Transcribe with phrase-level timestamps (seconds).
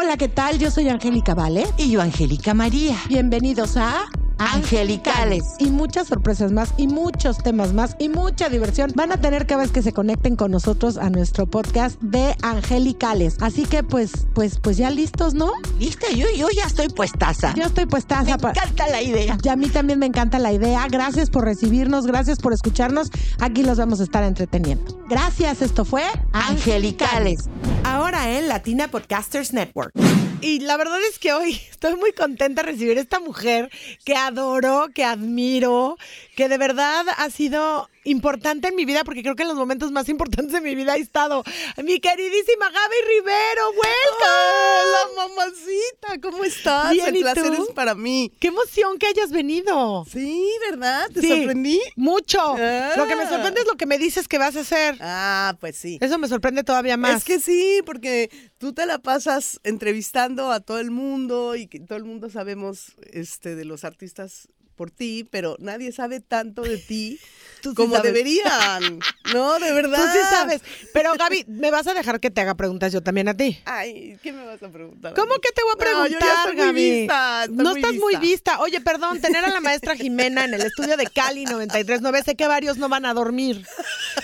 [0.00, 0.60] Hola, ¿qué tal?
[0.60, 1.66] Yo soy Angélica Vale.
[1.76, 2.96] Y yo, Angélica María.
[3.08, 5.44] Bienvenidos a Angelicales.
[5.58, 9.62] Y muchas sorpresas más, y muchos temas más, y mucha diversión van a tener cada
[9.62, 13.36] vez que se conecten con nosotros a nuestro podcast de Angelicales.
[13.40, 15.52] Así que pues, pues, pues ya listos, ¿no?
[15.78, 17.54] Lista, yo, yo ya estoy puestaza.
[17.54, 18.36] Yo estoy puestaza.
[18.36, 19.38] Me encanta la idea.
[19.42, 20.86] Y a mí también me encanta la idea.
[20.88, 23.10] Gracias por recibirnos, gracias por escucharnos.
[23.40, 24.98] Aquí los vamos a estar entreteniendo.
[25.08, 27.48] Gracias, esto fue Angelicales.
[27.84, 29.92] Ahora en Latina Podcasters Network.
[30.40, 33.70] Y la verdad es que hoy estoy muy contenta de recibir a esta mujer
[34.04, 35.96] que adoro, que admiro,
[36.36, 39.92] que de verdad ha sido importante en mi vida, porque creo que en los momentos
[39.92, 41.42] más importantes de mi vida he estado.
[41.82, 44.58] Mi queridísima Gaby Rivero, welcome.
[44.82, 46.92] Hola, mamacita, ¿cómo estás?
[46.92, 47.62] Bien, El ¿y placer tú?
[47.64, 48.32] es para mí.
[48.40, 50.04] Qué emoción que hayas venido.
[50.10, 51.08] Sí, ¿verdad?
[51.12, 51.28] ¿Te Sí.
[51.28, 51.80] sorprendí?
[51.96, 52.40] Mucho.
[52.58, 52.92] Ah.
[52.96, 54.96] Lo que me sorprende es lo que me dices que vas a hacer.
[55.00, 55.98] Ah, pues sí.
[56.00, 57.18] Eso me sorprende todavía más.
[57.18, 61.80] Es que sí, porque tú te la pasas entrevistando a todo el mundo y que
[61.80, 64.48] todo el mundo sabemos este de los artistas
[64.78, 67.18] por ti, pero nadie sabe tanto de ti
[67.60, 68.12] Tú sí como sabes.
[68.14, 69.00] deberían.
[69.34, 69.98] No, de verdad.
[70.00, 70.62] Tú sí sabes.
[70.94, 73.58] Pero Gaby, ¿me vas a dejar que te haga preguntas yo también a ti?
[73.64, 75.12] Ay, ¿qué me vas a preguntar?
[75.14, 76.90] ¿Cómo que te voy a No, preguntar, yo ya estoy muy Gaby?
[77.00, 78.20] vista, estoy no muy estás muy vista.
[78.54, 78.60] vista.
[78.60, 82.46] Oye, perdón, tener a la maestra Jimena en el estudio de Cali 93.9, sé que
[82.46, 83.66] varios no van a dormir.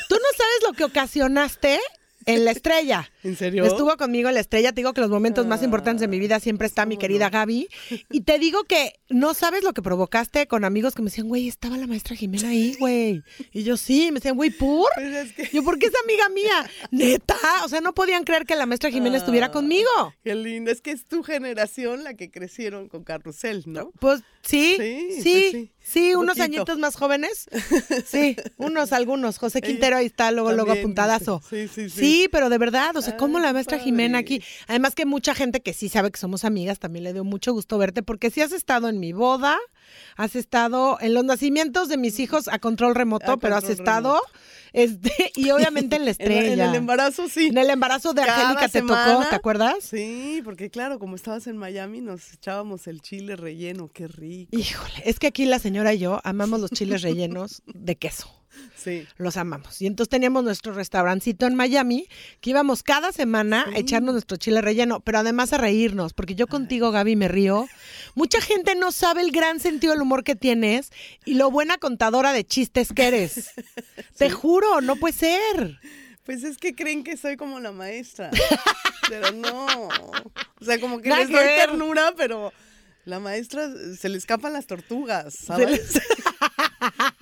[0.08, 1.80] Tú no sabes lo que ocasionaste
[2.27, 3.11] en la estrella.
[3.22, 3.64] ¿En serio?
[3.64, 4.72] Estuvo conmigo en la estrella.
[4.72, 7.27] Te digo que los momentos más importantes de mi vida siempre está mi ¿cómo querida
[7.27, 7.31] no?
[7.33, 7.69] Gaby.
[8.11, 11.48] Y te digo que no sabes lo que provocaste con amigos que me decían, güey,
[11.48, 13.22] estaba la maestra Jimena ahí, güey.
[13.53, 14.88] Y yo sí, me decían, güey, ¿por?
[14.94, 16.71] Pues es que- Yo, porque es amiga mía.
[16.91, 17.37] Neta.
[17.65, 19.53] O sea, no podían creer que la maestra Jimena estuviera Ah.
[19.53, 19.88] conmigo.
[20.22, 20.71] Qué linda.
[20.72, 23.91] Es que es tu generación la que crecieron con Carrusel, ¿no?
[24.00, 26.15] Pues sí, Sí, sí, pues sí, sí.
[26.15, 26.44] Un unos poquito.
[26.59, 27.47] añitos más jóvenes.
[28.06, 29.38] Sí, unos, algunos.
[29.38, 31.41] José Ella Quintero ahí está, luego, luego apuntadazo.
[31.50, 32.00] dice, sí, sí, sí.
[32.14, 34.41] Sí, pero de verdad, o sea, como la maestra Jimena aquí.
[34.69, 37.76] Además que mucha gente que sí sabe que somos amigas, también le dio mucho gusto
[37.76, 39.58] verte, porque sí has estado en mi boda,
[40.16, 44.20] has estado en los nacimientos de mis hijos a control remoto, A pero has estado,
[44.72, 46.53] este, y obviamente en la estrella.
[46.53, 47.48] en el embarazo, sí.
[47.48, 49.28] En el embarazo de Cada Angélica te tocó.
[49.28, 49.76] ¿te acuerdas?
[49.80, 54.56] Sí, porque claro, como estabas en Miami, nos echábamos el chile relleno, qué rico.
[54.56, 58.44] Híjole, es que aquí la señora y yo amamos los chiles rellenos de queso.
[58.76, 59.06] Sí.
[59.16, 59.81] Los amamos.
[59.81, 62.09] Y entonces teníamos nuestro restaurancito en Miami,
[62.41, 66.47] que íbamos cada semana a echarnos nuestro chile relleno, pero además a reírnos, porque yo
[66.47, 67.66] contigo, Gaby, me río.
[68.15, 70.91] Mucha gente no sabe el gran sentido del humor que tienes
[71.25, 73.50] y lo buena contadora de chistes que eres.
[74.19, 75.78] Te juro, no puede ser.
[76.25, 78.31] Pues es que creen que soy como la maestra.
[79.09, 79.66] pero no.
[80.60, 82.53] O sea, como que Nada les doy ternura, pero
[83.04, 86.00] la maestra se le escapan las tortugas, ¿sabes?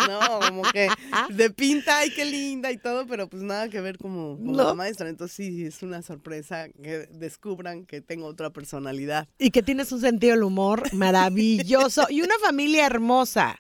[0.09, 0.89] No, como que
[1.31, 4.65] de pinta, ay, qué linda y todo, pero pues nada que ver como, como No.
[4.65, 5.09] la maestra.
[5.09, 9.29] Entonces sí, es una sorpresa que descubran que tengo otra personalidad.
[9.39, 13.57] Y que tienes un sentido del humor maravilloso y una familia hermosa.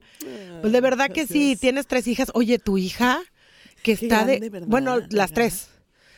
[0.60, 2.30] Pues de verdad que sí, tienes tres hijas.
[2.34, 3.22] Oye, tu hija,
[3.84, 4.32] que Qué está de...
[4.32, 4.68] grande, ¿verdad?
[4.68, 5.28] Bueno, las ¿Verdad?
[5.34, 5.68] tres.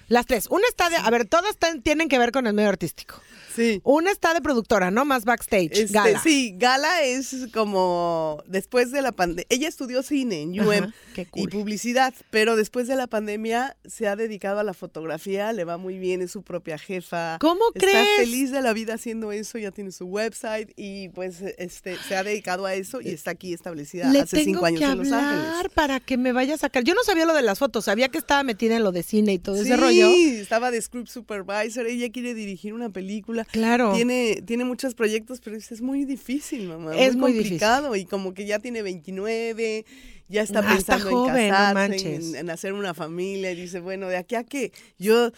[0.09, 0.47] Las tres.
[0.51, 0.97] Una está de...
[0.97, 3.21] A ver, todas tienen que ver con el medio artístico.
[3.55, 3.81] Sí.
[3.85, 5.05] Una está de productora, ¿no?
[5.05, 5.71] Más backstage.
[5.73, 6.21] Este, gala.
[6.21, 9.47] Sí, Gala es como después de la pandemia.
[9.49, 10.93] Ella estudió cine en UM Ajá,
[11.35, 15.77] y publicidad, pero después de la pandemia se ha dedicado a la fotografía, le va
[15.79, 17.39] muy bien, es su propia jefa.
[17.41, 18.09] ¿Cómo Está crees?
[18.17, 22.25] feliz de la vida haciendo eso, ya tiene su website y pues este se ha
[22.25, 25.13] dedicado a eso y está aquí establecida Le hace tengo cinco años que en Los
[25.13, 25.71] Ángeles.
[25.75, 26.83] para que me vaya a sacar.
[26.83, 29.35] Yo no sabía lo de las fotos, sabía que estaba metida en lo de cine
[29.35, 29.71] y todo ese Sí,
[30.03, 30.41] rollo.
[30.41, 33.45] estaba de script supervisor, ella quiere dirigir una película.
[33.45, 33.93] Claro.
[33.95, 36.97] Tiene, tiene muchos proyectos, pero es, es muy difícil, mamá.
[36.97, 39.85] Es muy complicado y como que ya tiene 29,
[40.29, 43.81] ya está Ah, está pensando joven, en casarse, en, en hacer una familia y dice,
[43.81, 45.31] bueno, de aquí a que yo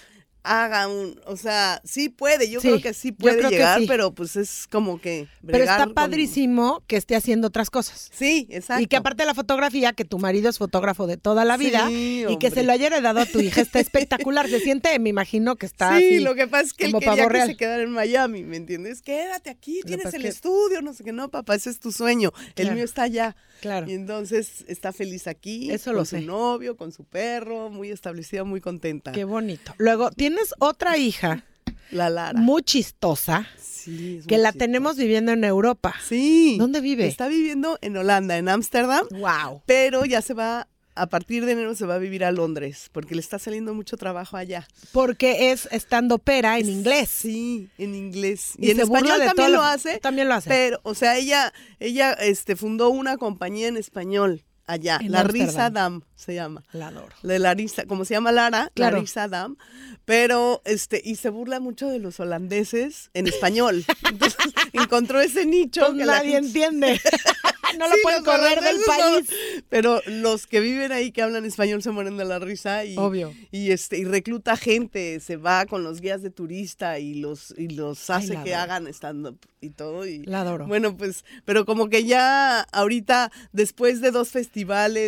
[0.47, 3.87] haga un, o sea, sí puede, yo Sí, creo que sí puede llegar, sí.
[3.87, 8.09] pero pues es como que Pero está con- padrísimo que esté haciendo otras cosas.
[8.15, 8.83] Sí, exacto.
[8.83, 11.89] Y que aparte de la fotografía, que tu marido es fotógrafo de toda la vida
[11.89, 14.49] Sí, y que se lo haya heredado a tu hija, está espectacular.
[14.49, 17.29] Se siente, me imagino que está Sí, así, lo que pasa es que él quería
[17.29, 19.03] que se quedara en Miami, ¿me entiendes?
[19.03, 22.33] Quédate aquí, tienes el que- estudio, no sé qué, no, papá, ese es tu sueño.
[22.55, 23.37] El mío está allá.
[23.61, 23.89] Claro.
[23.91, 26.23] Y entonces está feliz aquí, Eso con lo su sé.
[26.23, 29.13] novio, con su perro, muy establecida, muy contenta.
[29.13, 29.75] Qué bonito.
[29.79, 31.45] Luego, tienes otra hija
[31.91, 32.39] La Lara.
[32.39, 34.59] muy chistosa, Sí, es que muy la chistosa.
[34.67, 35.95] tenemos viviendo en Europa.
[36.07, 36.57] Sí.
[36.59, 37.07] ¿Dónde vive?
[37.07, 39.63] Está viviendo en Holanda, en Ámsterdam, Wow.
[39.67, 43.15] pero ya se va, a partir de enero se va a vivir a Londres, porque
[43.15, 44.67] le está saliendo mucho trabajo allá.
[44.93, 47.09] Porque es estando pera en inglés.
[47.11, 48.53] Sí, en inglés.
[48.59, 49.99] Y Y, en español también lo lo- hace.
[49.99, 50.49] también lo hace.
[50.49, 54.99] Pero, o sea, ella, ella este, fundó una compañía en español allá.
[55.01, 55.47] En la Ámsterdam.
[55.49, 56.65] Risa Dam se llama.
[56.73, 57.15] La adoro.
[57.23, 58.97] De Larisa, como se llama Lara, Claro.
[58.97, 59.57] Larisa Dam,
[60.05, 63.85] pero este, y se burla mucho de los holandeses en español.
[64.09, 64.37] Entonces
[64.73, 67.01] encontró ese nicho Pues que nadie entiende.
[67.79, 69.29] no lo Sí, pueden correr del no, país.
[69.69, 73.35] pero los que viven ahí que hablan español se mueren de la risa y, Obvio.
[73.51, 77.69] y este y recluta gente, se va con los guías de turista y los y
[77.69, 78.73] los hace que adoro.
[78.73, 80.67] hagan stand up y todo y La adoro.
[80.67, 84.56] bueno, pues pero como que ya ahorita después de dos festivales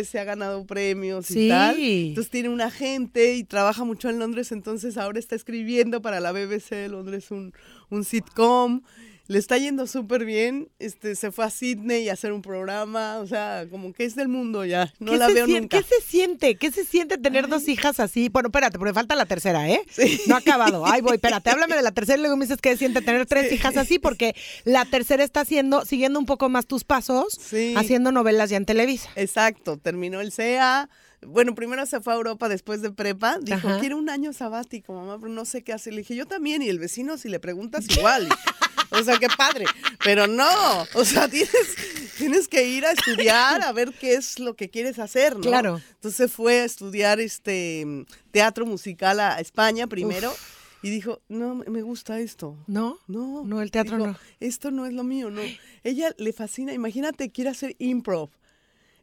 [0.05, 1.45] se ha ganado premios Sí.
[1.45, 1.75] y tal.
[1.79, 6.31] Entonces tiene un agente y trabaja mucho en Londres, entonces ahora está escribiendo para la
[6.31, 7.53] BBC de Londres un
[7.89, 8.81] un sitcom.
[9.29, 10.69] Le está yendo súper bien.
[10.79, 13.19] Este, se fue a Sydney a hacer un programa.
[13.19, 14.91] O sea, como que es del mundo ya.
[14.97, 15.77] No ¿Qué la veo nunca.
[15.77, 16.55] ¿Qué se siente?
[16.55, 18.29] ¿Qué se siente tener dos hijas así?
[18.29, 19.81] Bueno, espérate, porque falta la tercera, ¿eh?
[19.87, 20.19] Sí.
[20.25, 20.83] No ha acabado.
[20.83, 23.27] Ay, voy, espérate, háblame de la tercera y luego me dices qué se siente tener
[23.27, 27.75] tres hijas así, porque la tercera está haciendo, siguiendo un poco más tus pasos, Sí.
[27.77, 29.11] haciendo novelas ya en Televisa.
[29.15, 29.77] Exacto.
[29.77, 30.89] Terminó el CEA.
[31.21, 33.37] Bueno, primero se fue a Europa después de prepa.
[33.41, 33.79] Dijo, Ajá.
[33.79, 35.93] quiero un año sabático, mamá, pero no sé qué hacer.
[35.93, 36.63] Le dije, yo también.
[36.63, 38.27] Y el vecino, si le preguntas, igual.
[38.99, 39.65] O sea, qué padre.
[40.03, 40.87] Pero no.
[40.93, 41.75] O sea, tienes,
[42.17, 45.41] tienes que ir a estudiar, a ver qué es lo que quieres hacer, ¿no?
[45.41, 45.81] Claro.
[45.95, 47.85] Entonces fue a estudiar este
[48.31, 50.33] teatro musical a España primero.
[50.81, 52.57] Y dijo, no, me gusta esto.
[52.67, 52.99] ¿No?
[53.07, 54.17] No, No, el teatro dijo, no.
[54.39, 55.41] Esto no es lo mío, no.
[55.83, 58.29] Ella le fascina, imagínate, quiere hacer improv.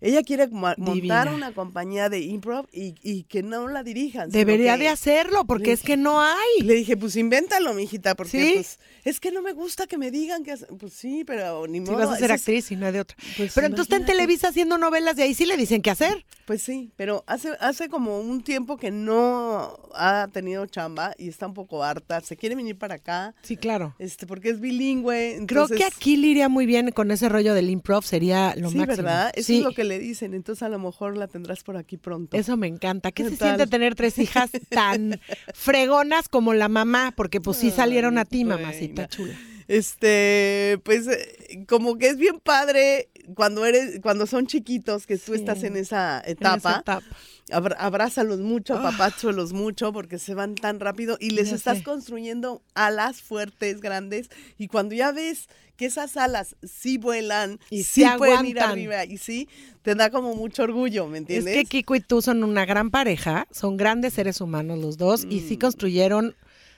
[0.00, 0.74] Ella quiere Divina.
[0.78, 4.30] montar una compañía de improv y, y que no la dirijan.
[4.30, 6.62] Debería que- de hacerlo, porque es que no hay.
[6.62, 8.52] Le dije, pues invéntalo, mijita, porque ¿Sí?
[8.54, 11.78] pues es que no me gusta que me digan que hace- pues sí, pero ni
[11.78, 11.98] Si modo.
[11.98, 13.16] vas a ser actriz y no de otra.
[13.36, 14.06] Pues Pero entonces está en.
[14.06, 16.24] Televisa haciendo novelas de ahí sí le dicen qué hacer.
[16.46, 21.46] Pues sí, pero hace, hace como un tiempo que no ha tenido chamba y está
[21.46, 22.20] un poco harta.
[22.20, 23.94] Se quiere venir para acá, Sí, claro.
[23.98, 25.42] este, porque es bilingüe.
[25.46, 28.76] Creo que aquí le iría muy bien con ese rollo del improv, sería lo sí,
[28.76, 28.96] máximo.
[28.96, 29.32] ¿verdad?
[29.34, 30.34] Eso sí, es lo que le dicen.
[30.34, 32.36] Entonces a lo mejor la tendrás por aquí pronto.
[32.36, 33.12] eso me encanta.
[33.12, 35.18] ¿Qué ¿Qué se siente tener tres hijas tan
[35.54, 37.12] fregonas como la mamá?
[37.16, 39.34] Porque pues sí salieron a ti, Ay, mamacita chula.
[39.68, 45.32] Este, pues eh, como que es bien padre cuando eres, cuando son chiquitos, que tú
[45.34, 45.40] Sí.
[45.40, 46.56] estás en esa En etapa.
[46.70, 47.16] esa etapa.
[47.52, 51.84] Abrázalos mucho, apapáchalos mucho, porque se van tan rápido y les Ya estás sé.
[51.84, 58.04] construyendo alas fuertes, grandes, y cuando ya ves que esas alas sí vuelan Y sí
[58.16, 59.48] pueden ir arriba y sí,
[59.82, 61.54] te da como mucho orgullo, ¿me Es entiendes?
[61.54, 65.40] que Kiko y tú son una gran pareja, son grandes seres humanos los dos y
[65.40, 65.48] Mm.
[65.48, 66.34] sí construyeron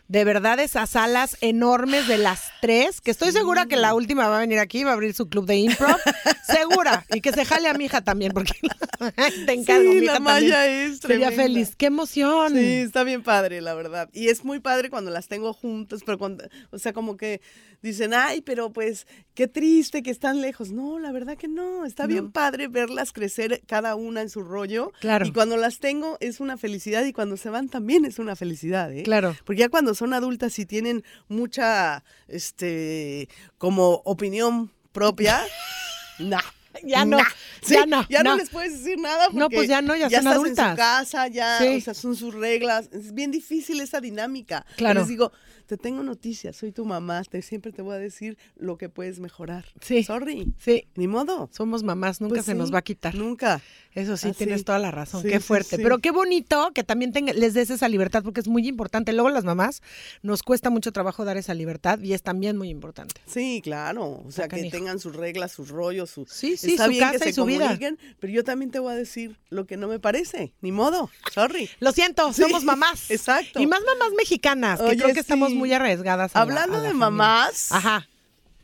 [0.09, 4.39] de verdad esas alas enormes de las tres, que estoy segura que la última va
[4.39, 5.97] a venir aquí, va a abrir su club de improv,
[6.47, 8.55] segura, y que se jale a mi hija también, porque
[9.47, 11.43] te encargo, Sí, mi la Maya también es sería tremenda.
[11.43, 11.77] feliz.
[11.77, 12.55] ¡Qué emoción!
[12.55, 14.09] Sí, está bien padre, la verdad.
[14.13, 17.41] Y es muy padre cuando las tengo juntas, pero cuando, o sea, como que
[17.83, 20.73] dicen, ay, pero pues qué triste que están lejos.
[20.73, 24.93] No, la verdad que no, está bien padre verlas crecer cada una en su rollo.
[25.01, 25.27] Claro.
[25.27, 28.93] Y cuando las tengo es una felicidad y cuando se van también es una felicidad,
[28.93, 29.03] ¿eh?
[29.05, 29.37] Claro.
[29.45, 33.29] Porque ya cuando son adultas y tienen mucha, este,
[33.59, 35.43] como opinión propia,
[36.19, 36.41] nah.
[36.85, 37.25] Ya no, nah.
[37.61, 38.37] Sí, ya no, ya no, no.
[38.37, 40.71] les puedes decir nada porque No, pues ya no, ya son estás en adultas.
[40.71, 41.77] su casa, ya, Sí.
[41.77, 42.89] o sea, son sus reglas.
[42.93, 44.65] Es bien difícil esa dinámica.
[44.77, 45.01] Claro.
[45.01, 45.33] Les digo,
[45.69, 49.21] te tengo noticias, soy tu mamá, te, siempre te voy a decir lo que puedes
[49.21, 49.67] mejorar.
[49.83, 50.03] Sí.
[50.03, 50.53] Sorry.
[50.59, 51.51] Sí, Ni modo.
[51.53, 53.15] somos mamás, nunca Pues se nos va a quitar.
[53.15, 53.61] Nunca.
[53.95, 54.39] Eso sí, Así.
[54.39, 55.23] tienes toda la razón.
[55.23, 55.77] Sí, qué fuerte.
[55.77, 55.83] sí.
[55.83, 59.13] Pero qué bonito que también tenga- les des esa libertad porque es muy importante.
[59.13, 59.83] Luego las mamás
[60.23, 63.21] nos cuesta mucho trabajo dar esa libertad y es también muy importante.
[63.27, 64.23] Sí, claro.
[64.27, 66.25] O sea, que tengan sus reglas, sus rollos, su...
[66.27, 67.79] Sí, sí, Está su bien que casa y se su vida.
[68.21, 70.55] pero yo también te voy a decir lo que no me parece.
[70.63, 71.11] Ni modo.
[71.33, 71.69] Sorry.
[71.81, 73.11] Lo siento, somos mamás.
[73.11, 73.61] exacto.
[73.61, 75.53] Y más mamás mexicanas, que Oye, creo que estamos.
[75.59, 76.35] Muy arriesgadas.
[76.35, 76.99] a la- Hablando a de familia.
[77.11, 78.09] mamás, Ajá.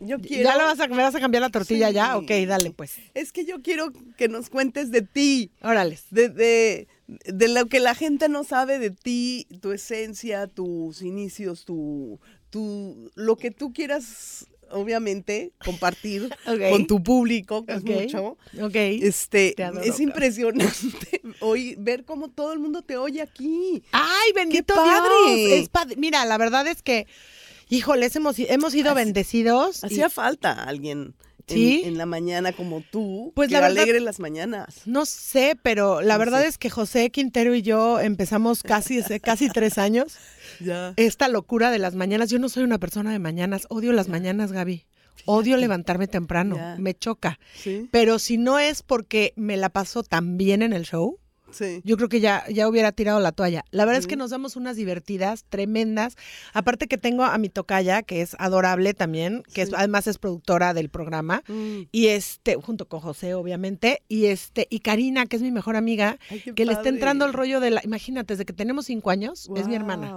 [0.01, 0.45] yo quiero...
[0.45, 1.95] ¿Ya le vas a, me vas a cambiar la tortilla Sí.
[1.95, 2.17] ya?
[2.17, 2.97] Ok, dale pues.
[3.15, 5.51] Es que yo quiero que nos cuentes de ti.
[5.63, 6.05] Órales.
[6.11, 11.65] de, de, de lo que la gente no sabe de ti, tu esencia, tus inicios,
[11.65, 12.19] tu,
[12.51, 16.29] tu lo que tú quieras, obviamente, compartir
[16.71, 18.37] con tu público, que es mucho.
[18.61, 18.75] Ok.
[18.75, 19.55] Este,
[19.85, 23.83] es impresionante oír, ver cómo todo el mundo te oye aquí.
[23.93, 25.35] ¡Ay, bendito padre!
[25.37, 25.53] Dios!
[25.53, 25.97] Es padre.
[25.97, 27.07] Mira, la verdad es que,
[27.69, 29.83] híjoles, hemos, hemos sido bendecidos.
[29.83, 31.15] y- Hacía falta alguien
[31.47, 31.83] en- ¿Sí?
[31.85, 34.81] en, la mañana como tú, Pues que la verdad- alegre las mañanas.
[34.87, 36.49] No sé, pero la No verdad sé.
[36.49, 40.17] es que José Quintero y yo empezamos casi casi tres años
[40.61, 40.95] Ya.
[40.97, 42.31] esta locura de las mañanas.
[42.31, 44.87] Yo no soy una persona de mañanas, odio las mañanas, Gaby.
[45.27, 46.77] Odio levantarme temprano, Ya.
[46.79, 47.39] me choca.
[47.55, 51.19] Sí, Pero si no es porque me la paso tan bien en el show,
[51.55, 51.81] sí.
[51.85, 53.65] yo creo que ya, ya hubiera tirado la toalla.
[53.71, 56.17] La verdad es que nos damos unas divertidas, tremendas.
[56.53, 60.75] Aparte que tengo a mi tocaya, que es adorable también, que es, además es productora
[60.75, 61.43] del programa.
[61.49, 61.83] Mm.
[61.93, 66.19] Y este, junto con José, obviamente, y este, y Karina, que es mi mejor amiga,
[66.31, 69.49] Ay, que le está entrando el rollo de la, imagínate, desde que tenemos cinco años,
[69.57, 70.13] es mi hermana.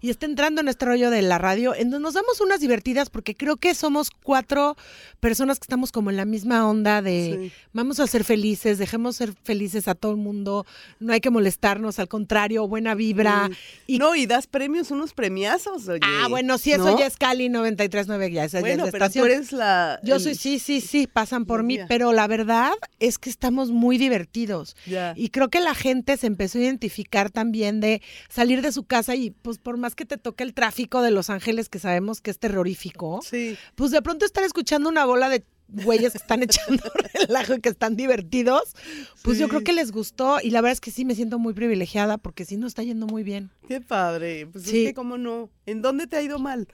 [0.00, 3.10] Y está entrando en este rollo de la radio, en donde nos damos unas divertidas
[3.10, 4.76] porque creo que somos cuatro
[5.20, 7.52] personas que estamos como en la misma onda de Sí.
[7.72, 10.66] vamos a ser felices, dejemos ser felices a todo el mundo,
[11.00, 13.50] no hay que molestarnos, al contrario, buena vibra.
[13.86, 16.00] Y, No, y das premios, unos premiazos, oye.
[16.02, 16.98] ah, bueno, sí, eso ¿no?
[16.98, 19.26] ya es Cali 93.9, ya esa ya Bueno, es la pero estación.
[19.26, 20.00] tú eres la...
[20.02, 23.70] Yo el- soy, sí, sí, sí, pasan por mí, pero la verdad es que estamos
[23.70, 24.76] muy divertidos.
[24.86, 25.14] Ya.
[25.16, 29.14] Y creo que la gente se empezó a identificar también de salir de su casa
[29.14, 32.30] y pues por más que te toque el tráfico de Los Ángeles, que sabemos que
[32.30, 33.56] es terrorífico, Sí.
[33.74, 36.82] pues de pronto estar escuchando una bola de güeyes que están echando
[37.26, 38.74] relajo y que están divertidos,
[39.22, 41.54] pues yo creo que les gustó y la verdad es que sí me siento muy
[41.54, 43.50] privilegiada porque sí nos está yendo muy bien.
[43.68, 44.46] Qué padre.
[44.46, 44.82] Pues Sí.
[44.84, 45.50] es que, ¿cómo no?
[45.66, 46.68] ¿En dónde te ha ido mal?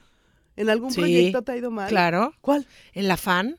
[0.57, 1.88] ¿En algún Sí, proyecto te ha ido mal?
[1.88, 2.67] Claro, ¿Cuál?
[2.93, 3.57] en la fan.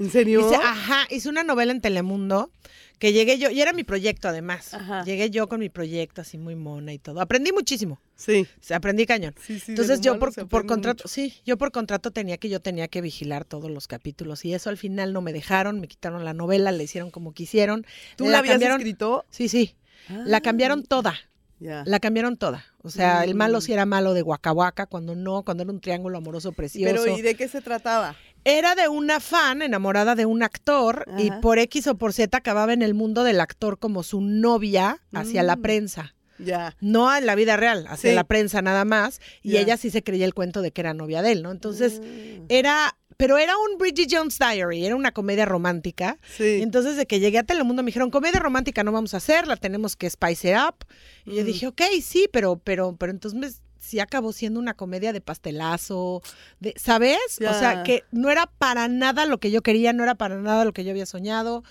[0.00, 0.50] ¿En serio?
[0.54, 2.50] Ajá, hice una novela en Telemundo
[2.98, 4.74] que llegué yo, y era mi proyecto además.
[4.74, 5.04] Ajá.
[5.04, 7.20] Llegué yo con mi proyecto así muy mona y todo.
[7.20, 8.00] Aprendí muchísimo.
[8.16, 8.46] Sí.
[8.60, 9.34] O sea, aprendí cañón.
[9.40, 9.72] Sí, sí.
[9.72, 10.34] Entonces yo por,
[10.66, 11.08] contrato, mucho.
[11.08, 14.68] sí, yo por contrato tenía que yo tenía que vigilar todos los capítulos y eso
[14.70, 17.86] al final no me dejaron, me quitaron la novela, le hicieron como quisieron.
[18.16, 19.24] ¿Tú la, habías cambiaron, escrito?
[19.30, 19.76] Sí, sí.
[20.08, 21.14] La Ah, cambiaron toda,
[21.58, 21.82] Ya.
[21.86, 22.64] la cambiaron toda.
[22.82, 23.60] O sea, el malo Mm.
[23.62, 27.02] sí era malo de Huacahuaca, cuando no, cuando era un triángulo amoroso precioso.
[27.04, 28.16] Pero ¿y de qué se trataba?
[28.44, 32.72] Era de una fan enamorada de un actor y por X o por Z acababa
[32.72, 35.62] en el mundo del actor como su novia hacia la Mm.
[35.62, 36.14] prensa.
[36.38, 36.74] Ya.
[36.80, 38.16] No en la vida real, hacia Sí.
[38.16, 39.20] la prensa nada más.
[39.42, 39.60] Y Ya.
[39.60, 41.50] ella sí se creía el cuento de que era novia de él, ¿no?
[41.50, 46.16] Entonces, Ah, era, pero era un Bridget Jones Diary, era una comedia romántica.
[46.34, 46.56] sí.
[46.60, 49.46] Y entonces de que llegué a Telemundo me dijeron, comedia romántica no vamos a hacer,
[49.46, 50.86] la tenemos que spice it up.
[51.26, 51.46] Y yo Mm.
[51.46, 56.22] dije, ok, sí, pero, pero, pero entonces me- sí acabó siendo una comedia de pastelazo,
[56.60, 57.18] de, ¿sabes?
[57.48, 60.64] O sea, que no era para nada lo que yo quería, no era para nada
[60.64, 61.64] lo que yo había soñado.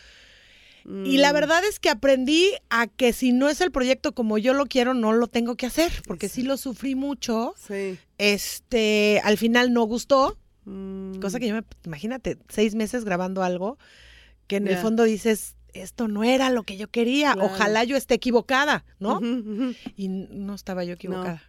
[1.05, 4.37] Y la Mm, verdad es que aprendí a que si no es el proyecto como
[4.37, 7.53] yo lo quiero, no lo tengo que hacer, porque sí lo sufrí mucho.
[7.57, 7.97] Sí.
[8.17, 13.77] Este, al final no gustó, Mm, cosa que yo me, imagínate, seis meses grabando algo
[14.47, 17.47] que en el fondo dices, esto no era lo que yo quería, Claro.
[17.49, 19.19] ojalá yo esté equivocada, ¿no?
[19.95, 21.48] Y no estaba yo equivocada.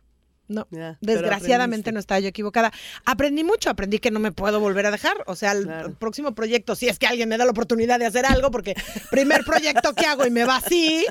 [0.51, 0.67] No.
[1.01, 2.73] Desgraciadamente no estaba yo equivocada.
[3.05, 5.23] Aprendí mucho, aprendí que no me puedo volver a dejar.
[5.27, 5.95] O sea, el Claro.
[5.95, 8.75] próximo proyecto, si es que alguien me da la oportunidad de hacer algo, porque
[9.11, 11.07] primer proyecto que hago y me va así,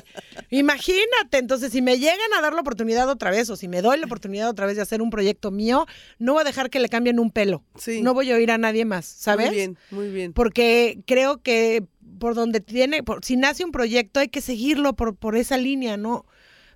[0.50, 1.38] imagínate.
[1.38, 4.06] Entonces, si me llegan a dar la oportunidad otra vez, o si me doy la
[4.06, 5.86] oportunidad otra vez de hacer un proyecto mío,
[6.18, 7.64] no voy a dejar que le cambien un pelo.
[7.76, 8.02] Sí.
[8.02, 9.46] No voy a oír a nadie más, ¿sabes?
[9.48, 10.32] Muy bien, muy bien.
[10.32, 11.84] Porque creo que
[12.18, 15.96] por donde tiene, por- si nace un proyecto hay que seguirlo por, por esa línea,
[15.96, 16.26] ¿no?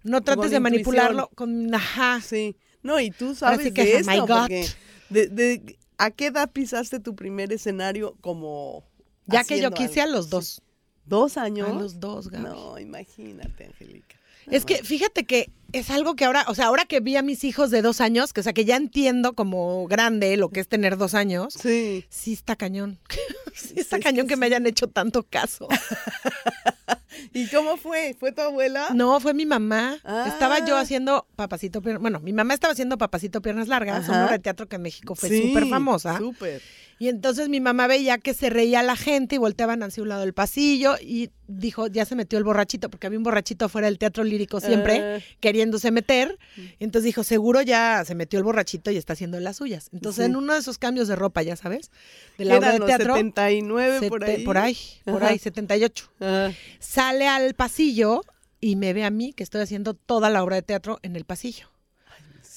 [0.04, 0.62] No trates de intuición.
[0.62, 2.20] manipularlo con, ajá.
[2.20, 2.56] Sí.
[2.82, 4.28] No, y tú sabes sí que de es esto, my God.
[4.40, 4.66] porque
[5.11, 8.84] de, de- ¿a qué edad pisaste tu primer escenario como
[9.26, 10.30] Ya que yo quise a los Sí.
[10.30, 10.62] dos.
[11.06, 11.68] ¿Dos años?
[11.68, 12.44] A los dos, Gaby.
[12.44, 14.16] No, imagínate, Angélica.
[14.50, 17.45] Es que fíjate que es algo que ahora, o sea, ahora que vi a mis
[17.45, 20.69] hijos de dos años, que o sea, que ya entiendo como grande lo que es
[20.69, 22.04] tener dos años, Sí.
[22.09, 22.99] sí está cañón.
[23.54, 25.69] sí Sí, está es cañón que me hayan hecho tanto caso.
[27.33, 28.14] ¿Y cómo fue?
[28.19, 28.88] ¿Fue tu abuela?
[28.95, 29.97] No, fue mi mamá.
[30.26, 30.81] Estaba yo Ah.
[30.81, 32.02] haciendo papacito piernas.
[32.02, 35.14] Bueno, mi mamá estaba haciendo papacito piernas largas, una obra de teatro que en México
[35.14, 36.19] fue Sí, súper famosa.
[36.19, 36.61] Súper.
[36.99, 40.21] Y entonces mi mamá veía que se reía la gente y volteaban hacia un lado
[40.21, 43.99] del pasillo y dijo, ya se metió el borrachito, porque había un borrachito afuera del
[43.99, 45.21] teatro lírico siempre Ah.
[45.64, 46.38] Queriéndose meter.
[46.78, 49.88] Entonces dijo, seguro ya se metió el borrachito y está haciendo las suyas.
[49.92, 50.30] Entonces Sí.
[50.30, 51.90] en uno de esos cambios de ropa, ya sabes,
[52.38, 53.14] de ¿Qué la obra de los teatro.
[53.14, 54.44] 79 por ahí?
[54.44, 55.33] Por ahí, por Ajá.
[55.33, 56.11] ahí, 78.
[56.21, 58.21] Ah, Sale al pasillo
[58.61, 61.25] y me ve a mí que estoy haciendo toda la obra de teatro en el
[61.25, 61.68] pasillo.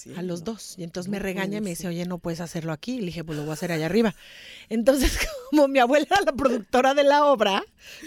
[0.08, 0.54] Sí, A los no.
[0.54, 0.76] dos.
[0.78, 2.96] Y entonces me regaña y me dice, oye, no puedes hacerlo aquí.
[2.96, 4.16] Y le dije, pues lo voy a hacer allá arriba.
[4.70, 5.18] Entonces,
[5.52, 7.64] como mi abuela era la productora de la obra,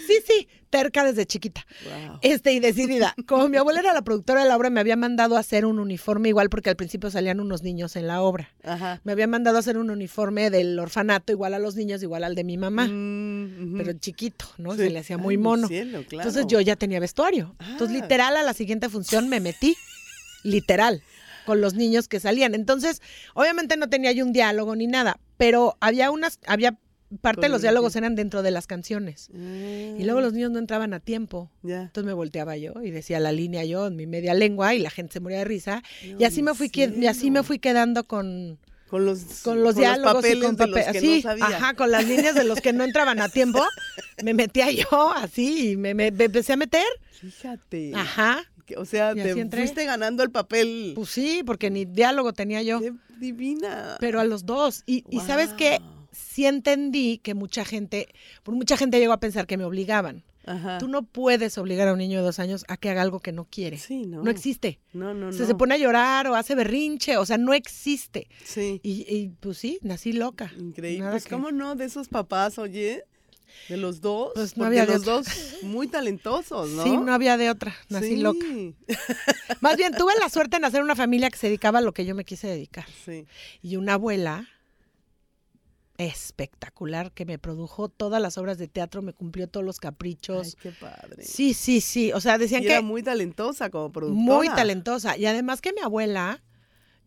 [0.07, 1.65] sí, sí, terca desde chiquita.
[1.85, 2.19] Wow.
[2.21, 3.13] Este, y decidida.
[3.27, 5.79] Como mi abuela era la productora de la obra, me había mandado a hacer un
[5.79, 8.49] uniforme igual porque al principio salían unos niños en la obra.
[8.63, 9.01] Ajá.
[9.03, 12.35] Me había mandado a hacer un uniforme del orfanato igual a los niños, igual al
[12.35, 12.87] de mi mamá.
[12.87, 13.77] Mm.
[13.77, 14.71] Pero chiquito, ¿no?
[14.73, 14.77] Sí.
[14.79, 15.67] Se le hacía muy Ay, mono.
[15.67, 16.29] cielo, claro.
[16.29, 17.55] Entonces yo ya tenía vestuario.
[17.59, 18.01] Entonces, Ah.
[18.01, 19.75] literal, a la siguiente función me metí.
[20.43, 21.03] literal.
[21.45, 22.55] Con los niños que salían.
[22.55, 23.01] Entonces,
[23.33, 26.77] obviamente no tenía yo un diálogo ni nada, pero había unas, había
[27.21, 29.29] parte Con de los diálogos eran dentro de las canciones.
[29.33, 31.51] Y luego los niños no entraban a tiempo.
[31.81, 34.89] Entonces me volteaba yo y decía la línea yo en mi media lengua y la
[34.89, 35.83] gente se moría de risa.
[36.17, 39.75] y así me fui que- y así me fui quedando con, Con los, con los
[39.75, 41.45] diálogos y papeles con de los papel- que sí, no sabía.
[41.47, 43.59] ajá, con las líneas de los que no entraban a tiempo.
[44.23, 46.85] Me metía yo así y me, me- me empecé a meter.
[47.19, 47.91] Fíjate.
[47.95, 48.43] Ajá.
[48.73, 49.61] Que, O sea, te entré.
[49.61, 50.93] fuiste ganando el papel.
[50.95, 52.79] Pues sí, porque ni diálogo tenía yo.
[52.79, 53.97] Qué divina.
[53.99, 54.83] Pero a los dos.
[54.85, 55.77] Y, y sabes qué?
[55.79, 56.01] Guau.
[56.11, 58.07] Sí entendí que mucha gente,
[58.43, 60.23] por mucha gente llegó a pensar que me obligaban.
[60.45, 60.79] Ajá.
[60.79, 63.31] Tú no puedes obligar a un niño de dos años a que haga algo que
[63.31, 63.77] no quiere.
[63.77, 64.23] Sí, no.
[64.23, 64.79] No existe.
[64.91, 65.33] No, no, O no.
[65.37, 68.27] sea, se pone a llorar o hace berrinche, o sea, no existe.
[68.43, 68.79] Sí.
[68.83, 70.51] Y, y, pues sí, nací loca.
[70.59, 70.99] Increíble.
[70.99, 71.75] Nada Pues, que- ¿cómo no?
[71.75, 73.03] De esos papás, oye.
[73.69, 74.31] De los dos.
[74.35, 75.27] Pues, no había de los dos
[75.63, 76.83] muy talentosos, ¿no?
[76.83, 77.75] Sí, no había de otra.
[77.89, 78.17] Nací Sí.
[78.17, 78.45] loca.
[79.61, 81.93] Más bien, tuve la suerte de nacer en una familia que se dedicaba a lo
[81.93, 82.85] que yo me quise dedicar.
[83.05, 83.25] Sí.
[83.61, 84.47] Y una abuela
[85.97, 90.55] espectacular que me produjo todas las obras de teatro, me cumplió todos los Ay, caprichos.
[90.61, 91.23] qué padre.
[91.23, 92.11] Sí, sí, sí.
[92.13, 94.21] O sea, decían Y que era muy talentosa como productora.
[94.35, 95.15] muy talentosa.
[95.17, 96.41] Y además que mi abuela,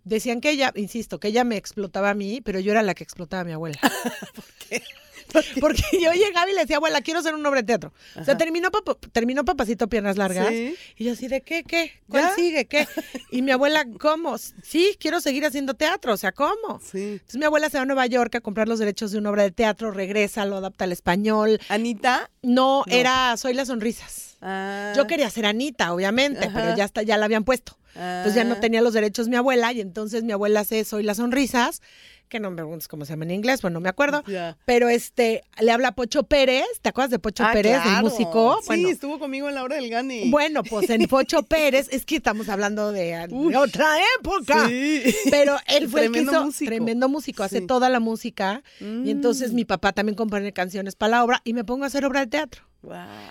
[0.05, 3.03] decían que ella, insisto, que ella me explotaba a mí, pero yo era la que
[3.03, 3.79] explotaba a mi abuela.
[5.61, 7.93] Porque yo llegaba y le decía, abuela, quiero ser un hombre de teatro.
[8.13, 8.37] O sea, Ajá.
[8.37, 10.49] terminó, Papa- terminó Papacito Piernas Largas.
[10.49, 10.75] Sí.
[10.97, 11.93] Y yo así de, ¿qué, qué?
[12.09, 12.35] ¿Cuál ¿Ya?
[12.35, 12.67] sigue?
[12.67, 12.87] ¿Qué?
[13.31, 14.37] Y mi abuela, ¿cómo?
[14.39, 16.13] Sí, quiero seguir haciendo teatro.
[16.13, 16.81] O sea, ¿cómo?
[16.81, 17.13] Sí.
[17.15, 19.43] Entonces mi abuela se va a Nueva York a comprar los derechos de una obra
[19.43, 21.59] de teatro, regresa, lo adapta al español.
[21.69, 22.31] Anita.
[22.43, 22.93] No, No.
[22.95, 24.37] era Soy las sonrisas.
[24.41, 26.77] Ah, Yo quería ser Anita, obviamente, pero Ajá.
[26.77, 27.79] ya está, ya la habían puesto.
[27.95, 31.05] Entonces ya no ah, tenía los derechos mi abuela y entonces mi abuela hace Soy
[31.05, 31.81] las sonrisas,
[32.29, 34.23] que no me preguntes cómo se llama en inglés, pues no me acuerdo.
[34.65, 38.09] Pero este, le habla a Pocho Pérez, ¿te acuerdas de Pocho Ah, Pérez, el claro.
[38.09, 38.59] músico?
[38.61, 40.25] Sí, Bueno, estuvo conmigo en la hora del gane.
[40.31, 44.69] bueno, pues en Pocho Pérez, es que estamos hablando de, otra época.
[44.69, 45.03] Sí.
[45.31, 46.69] Pero él fue el que Tremendo hizo músico.
[46.71, 47.67] tremendo músico, hace Sí.
[47.67, 48.63] toda la música.
[48.81, 49.57] Y entonces Mm.
[49.57, 52.27] mi papá también compone canciones para la obra y me pongo a hacer obra de
[52.27, 52.63] teatro.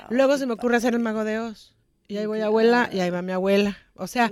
[0.09, 1.73] Luego se me ocurre hacer el mago de Oz.
[2.07, 3.77] Y ahí voy abuela y ahí va mi abuela.
[3.95, 4.31] O sea,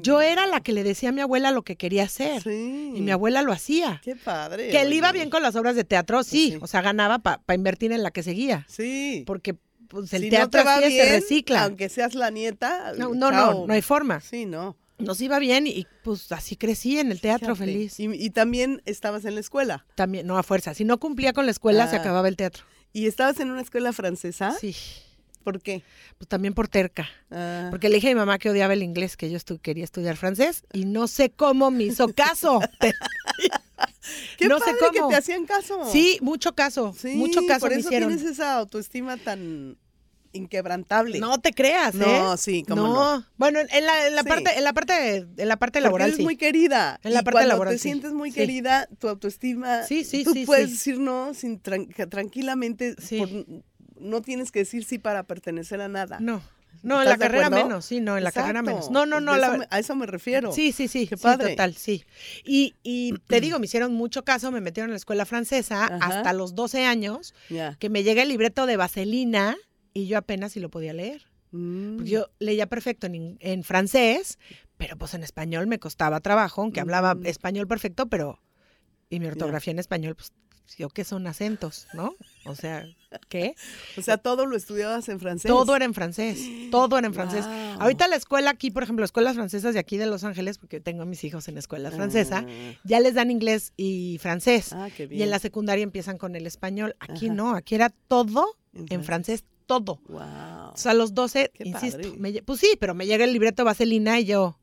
[0.00, 2.42] yo era la que le decía a mi abuela lo que quería hacer.
[2.42, 2.92] Sí.
[2.96, 4.00] Y mi abuela lo hacía.
[4.02, 4.70] Qué padre.
[4.70, 6.52] Que él iba bien con las obras de teatro, sí.
[6.52, 6.58] sí.
[6.60, 8.64] O sea, ganaba para invertir en la que seguía.
[8.68, 9.24] Sí.
[9.26, 9.54] Porque
[9.88, 11.64] pues, el Si teatro no te va así es, bien, se recicla.
[11.64, 12.92] Aunque seas la nieta.
[12.96, 13.52] No, no, chao.
[13.60, 14.20] no, no hay forma.
[14.20, 14.76] Sí, no.
[14.98, 17.72] Nos iba bien y pues así crecí en el teatro Fíjate.
[17.72, 17.98] feliz.
[18.00, 19.84] Y, y también estabas en la escuela.
[19.96, 20.74] También, no a fuerza.
[20.74, 22.00] Si no cumplía con la escuela, se Ah.
[22.00, 22.64] acababa el teatro.
[22.92, 24.56] ¿Y estabas en una escuela francesa?
[24.60, 24.74] Sí.
[25.42, 25.82] ¿Por qué?
[26.18, 27.08] Pues también por terca.
[27.30, 29.84] Ah, Porque le dije a mi mamá que odiaba el inglés, que yo estu- quería
[29.84, 32.60] estudiar francés y no sé cómo me hizo caso.
[34.36, 35.08] Qué no sé cómo.
[35.08, 35.84] que te hacían caso.
[35.90, 36.94] sí, mucho caso.
[36.98, 39.76] Sí, mucho caso por eso tienes esa autoestima tan
[40.34, 41.18] inquebrantable.
[41.20, 41.98] No te creas, ¿eh?
[41.98, 43.26] No, sí, cómo no.
[43.36, 44.28] Bueno, en la, en la Sí.
[44.28, 46.22] parte, en la parte, en la parte Porque laboral eres sí.
[46.22, 46.98] muy querida.
[47.04, 47.82] En la y parte cuando laboral, te sí.
[47.88, 52.94] sientes muy querida, tu autoestima, Sí, sí, tú sí, puedes decir no sin tran- tranquilamente.
[52.98, 53.18] Sí.
[53.18, 53.28] por-
[54.02, 56.18] no tienes que decir sí para pertenecer a nada.
[56.20, 56.42] No.
[56.82, 57.66] No, en ¿Estás la carrera acuerdo?
[57.68, 58.90] menos, sí, no, en la carrera menos.
[58.90, 60.52] No, no, no, la- eso me- a eso me refiero.
[60.52, 61.50] Sí, sí, sí, Qué sí, padre.
[61.50, 62.02] total, sí.
[62.44, 65.98] Y, y te digo, me hicieron mucho caso, me metieron en la escuela francesa Ajá.
[66.18, 67.34] hasta los 12 años,
[67.78, 69.56] que me llega el libreto de Vaselina
[69.92, 71.22] y yo apenas si lo podía leer.
[71.52, 71.96] Mm.
[71.98, 74.38] Porque yo leía perfecto en, en francés,
[74.78, 77.26] pero pues en español me costaba trabajo, aunque hablaba Mm.
[77.26, 78.40] español perfecto, pero...
[79.10, 80.32] Y mi ortografía en español, pues
[80.78, 82.14] yo que son acentos, ¿no?
[82.44, 82.86] O sea,
[83.28, 83.54] ¿qué?
[83.96, 85.48] O sea, todo lo estudiabas en francés.
[85.48, 87.44] Todo era en francés, todo era en francés.
[87.78, 91.02] Ahorita la escuela aquí, por ejemplo, escuelas francesas de aquí de Los Ángeles, porque tengo
[91.02, 94.72] a mis hijos en francesas, Ah, ya les dan inglés y francés.
[94.72, 95.20] Ah, qué bien.
[95.20, 96.96] Y en la secundaria empiezan con el español.
[97.00, 97.34] Aquí Ajá.
[97.34, 100.00] no, aquí era todo En en francés, todo.
[100.08, 100.20] Wow.
[100.72, 103.64] O sea, a los 12, Qué insisto, me pues sí, pero me llega el libreto
[103.64, 104.58] Vaselina y yo,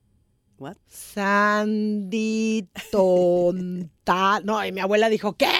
[0.59, 0.77] What?
[0.87, 3.89] Sandy tonta.
[4.43, 5.51] No, y mi abuela dijo, ¿qué?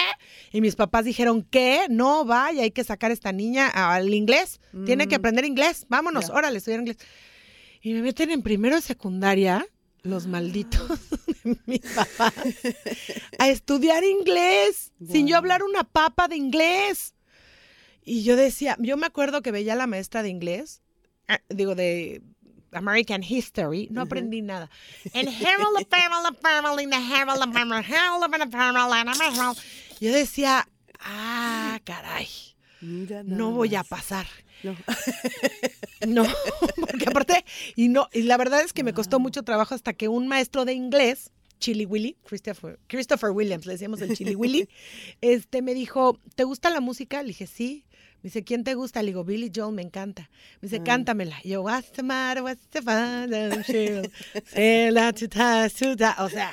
[0.52, 1.86] Y mis papás dijeron, ¿qué?
[1.90, 4.60] No, vaya, hay que sacar a esta niña al inglés.
[4.88, 5.20] Tiene que Mm.
[5.20, 5.86] aprender inglés.
[5.88, 6.98] Vámonos, órale, estudiar inglés.
[7.84, 9.66] Y me meten en primero de secundaria,
[10.02, 10.82] los malditos
[11.44, 12.34] de mi papá,
[13.38, 17.14] a estudiar inglés, sin yo hablar una papa de inglés.
[18.04, 20.82] Y yo decía, yo me acuerdo que veía a la maestra de inglés,
[21.28, 22.24] ah, digo, de
[22.72, 24.70] American History, no aprendí nada.
[25.14, 29.60] En Harold, Family, Family, the Harold, Family, Harold, Family, Family.
[30.00, 30.68] Yo decía,
[31.00, 32.28] ah, caray,
[32.82, 33.88] Mira no voy a más.
[33.88, 34.28] pasar.
[34.64, 34.76] No.
[36.08, 36.24] No,
[36.80, 37.44] porque aparte,
[37.76, 40.64] y no, y la verdad es que me costó mucho trabajo hasta que un maestro
[40.64, 44.70] de inglés, Chili Willy, Christopher, Christopher Williams, le decíamos el Chili Willy,
[45.22, 47.22] este me dijo, ¿te gusta la música?
[47.22, 47.84] Le dije, sí.
[48.22, 49.02] Me dice, ¿quién te gusta?
[49.02, 50.30] Le digo, Billy Joel, me encanta.
[50.62, 50.84] Me dice, Ah.
[50.86, 51.38] cántamela.
[51.44, 53.64] Y yo, what's the matter, what's the matter.
[56.20, 56.52] O sea,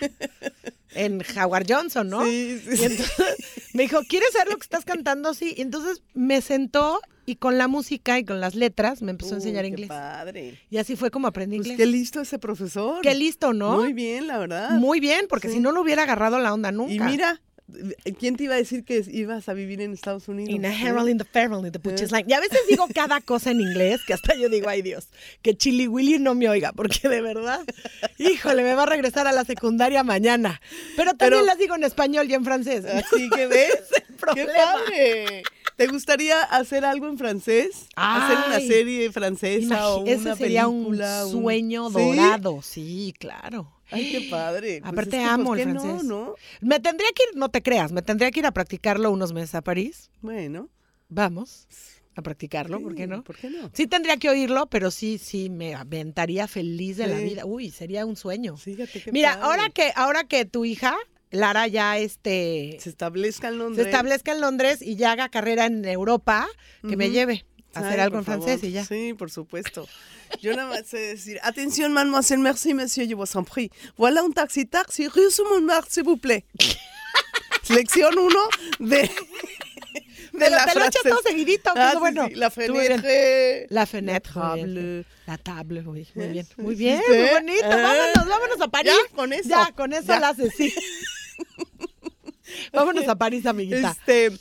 [0.95, 2.25] en Howard Johnson, ¿no?
[2.25, 3.37] Sí, sí, Y entonces
[3.75, 5.35] me dijo, ¿quieres saber lo que estás cantando?
[5.35, 5.55] Sí.
[5.57, 9.39] Y entonces me sentó y con la música y con las letras me empezó a
[9.39, 9.89] enseñar qué inglés.
[9.89, 10.61] padre.
[10.71, 11.79] Y así fue como aprendí Pues inglés.
[11.79, 13.01] qué listo ese profesor.
[13.03, 13.77] Qué listo, ¿no?
[13.79, 14.71] Muy bien, la verdad.
[14.79, 15.55] Muy bien, porque Sí.
[15.55, 16.93] si no, no hubiera agarrado la onda nunca.
[16.93, 17.43] Y mira,
[18.19, 20.55] ¿quién te iba a decir que ibas a vivir en Estados Unidos?
[20.55, 20.73] In a.
[20.73, 22.17] Herald in the Feral in the Butcher's Eh.
[22.17, 22.27] Line.
[22.29, 25.09] Y a veces digo cada cosa en inglés que hasta yo digo, ay Dios,
[25.43, 27.61] que Chili Willy no me oiga, porque de verdad,
[28.19, 30.61] híjole, me va a regresar a la secundaria mañana.
[30.97, 32.85] Pero también Pero- las digo en español y en francés.
[32.85, 33.71] Así que ves.
[33.97, 34.53] ¡Qué problema.
[34.55, 35.43] padre!
[35.77, 37.87] ¿Te gustaría hacer algo en francés?
[37.97, 38.67] hacer una Ay.
[38.69, 43.71] serie francesa o una ese sería un película, un- sueño dorado, sí, claro.
[43.91, 44.81] Ay, qué padre.
[44.81, 46.05] Pues Aparte es que, amo ¿por el francés.
[46.05, 46.35] No, no.
[46.61, 49.55] Me tendría que ir, no te creas, me tendría que ir a practicarlo unos meses
[49.55, 50.11] a París.
[50.21, 50.69] Bueno.
[51.09, 51.69] Vamos
[52.17, 53.23] a practicarlo, ¿por sí, qué no?
[53.23, 53.71] ¿Por qué no?
[53.75, 57.45] Sí tendría que oírlo, pero sí, sí, me aventaría feliz de la vida.
[57.45, 58.57] Uy, sería un sueño.
[58.57, 59.45] Fíjate qué Mira, padre.
[59.45, 60.97] ahora que, ahora que tu hija,
[61.31, 63.87] Lara, ya este se establezca en se Londres.
[63.87, 66.49] establezca en Londres y ya haga carrera en Europa,
[66.89, 68.85] que me lleve hacer algo en francés y ya.
[68.85, 69.87] Sí, por supuesto.
[70.41, 73.71] Yo nada más sé decir, atención, mademoiselle, merci, monsieur, je vous en prie.
[73.97, 76.45] Voilà un taxi, taxi, rue Montmartre, s'il vous plaît.
[77.69, 78.41] Lección uno
[78.79, 79.11] de,
[80.33, 82.27] de la echa frase- todo seguidito, Ah, sí, bueno.
[82.29, 83.67] sí, La fenêtre.
[83.71, 84.35] La fenêtre.
[84.39, 85.05] La table.
[85.27, 86.47] La table, muy, muy bien.
[86.59, 87.19] Muy bien, ¿Viste?
[87.19, 87.67] muy bonito.
[87.67, 87.83] Eh.
[87.83, 88.93] Vámonos, vámonos a París.
[88.93, 89.49] Ya, con eso.
[89.49, 90.21] Ya, con eso Ya.
[90.21, 90.73] la haces, sí.
[92.73, 93.91] vámonos a París, amiguita.
[93.99, 94.33] Este,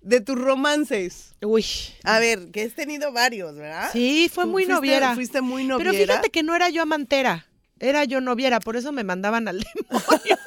[0.00, 1.34] de tus romances.
[1.42, 1.64] Uy.
[2.04, 3.90] A ver, que has tenido varios, ¿verdad?
[3.92, 5.14] Sí, fue muy fuiste- noviera.
[5.14, 5.90] Fuiste muy noviera.
[5.92, 7.46] Pero fíjate que no era yo amantera.
[7.78, 10.38] Era yo noviera, por eso me mandaban al demonio.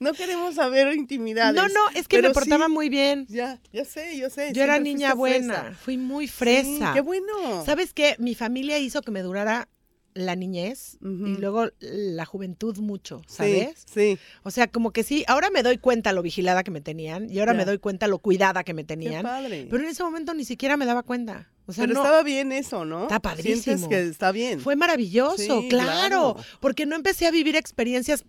[0.00, 1.54] No queremos saber intimidades.
[1.54, 3.26] No, no, es que me portaba sí, muy bien.
[3.28, 4.52] Ya, ya sé, yo sé.
[4.52, 5.76] Yo era niña buena, fresa.
[5.80, 6.92] fui muy Sí, fresa.
[6.94, 7.64] qué bueno.
[7.64, 8.16] ¿Sabes qué?
[8.18, 9.68] Mi familia hizo que me durara
[10.14, 13.84] la niñez y luego la juventud mucho, Sí, ¿sabes?
[13.92, 17.28] Sí, O sea, como que sí, ahora me doy cuenta lo vigilada que me tenían
[17.30, 19.22] y ahora me doy cuenta lo cuidada que me qué tenían.
[19.22, 19.66] padre.
[19.70, 21.50] Pero en ese momento ni siquiera me daba cuenta.
[21.66, 23.04] O sea, Pero no, estaba bien eso, ¿no?
[23.04, 23.62] Está padrísimo.
[23.78, 24.60] Sientes que está bien.
[24.60, 26.36] fue maravilloso, Sí, claro, claro.
[26.60, 28.24] porque no empecé a vivir experiencias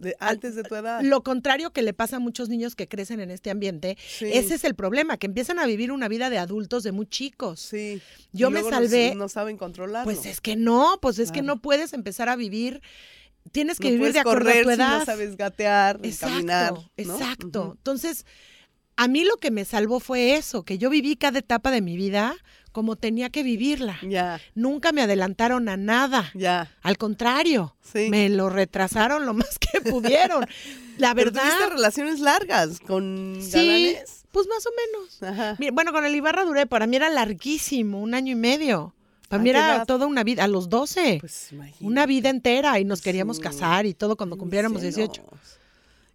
[0.00, 1.02] De- antes de tu edad.
[1.02, 4.26] Lo contrario que le pasa a muchos niños que crecen en este ambiente, Sí.
[4.32, 7.60] ese es el problema, que empiezan a vivir una vida de adultos de muy chicos.
[7.60, 8.00] Sí.
[8.32, 10.04] Yo Y me luego salvé- No, saben controlarlo.
[10.04, 12.80] Pues es que no, pues es que no puedes empezar a vivir,
[13.52, 14.98] tienes que no vivir de acuerdo correr a tu si edad.
[15.00, 16.72] no sabes gatear, exacto, caminar.
[16.74, 16.84] ¿no?
[16.96, 17.62] exacto.
[17.62, 17.72] Ujú.
[17.72, 18.24] Entonces,
[18.96, 21.96] a mí lo que me salvó fue eso, que yo viví cada etapa de mi
[21.96, 22.34] vida
[22.72, 23.98] como tenía que vivirla.
[24.02, 26.30] Ya, Nunca me adelantaron a nada.
[26.34, 26.70] ya.
[26.82, 28.08] Al contrario, Sí.
[28.10, 30.44] me lo retrasaron lo más que pudieron.
[30.98, 33.50] La Pero verdad, tuviste relaciones largas con sí,
[33.92, 34.24] galanes.
[34.30, 35.22] pues más o menos.
[35.22, 35.56] Ajá.
[35.58, 38.94] Mira, bueno, con el Ibarra duré, para mí era larguísimo, un año y medio.
[39.28, 41.18] Para ¿A mí era toda una vida, a los 12.
[41.20, 41.84] Pues imagínate.
[41.84, 43.42] una vida entera y nos queríamos Sí.
[43.44, 45.22] casar y todo cuando cumpliéramos 18.
[45.22, 45.40] Celos.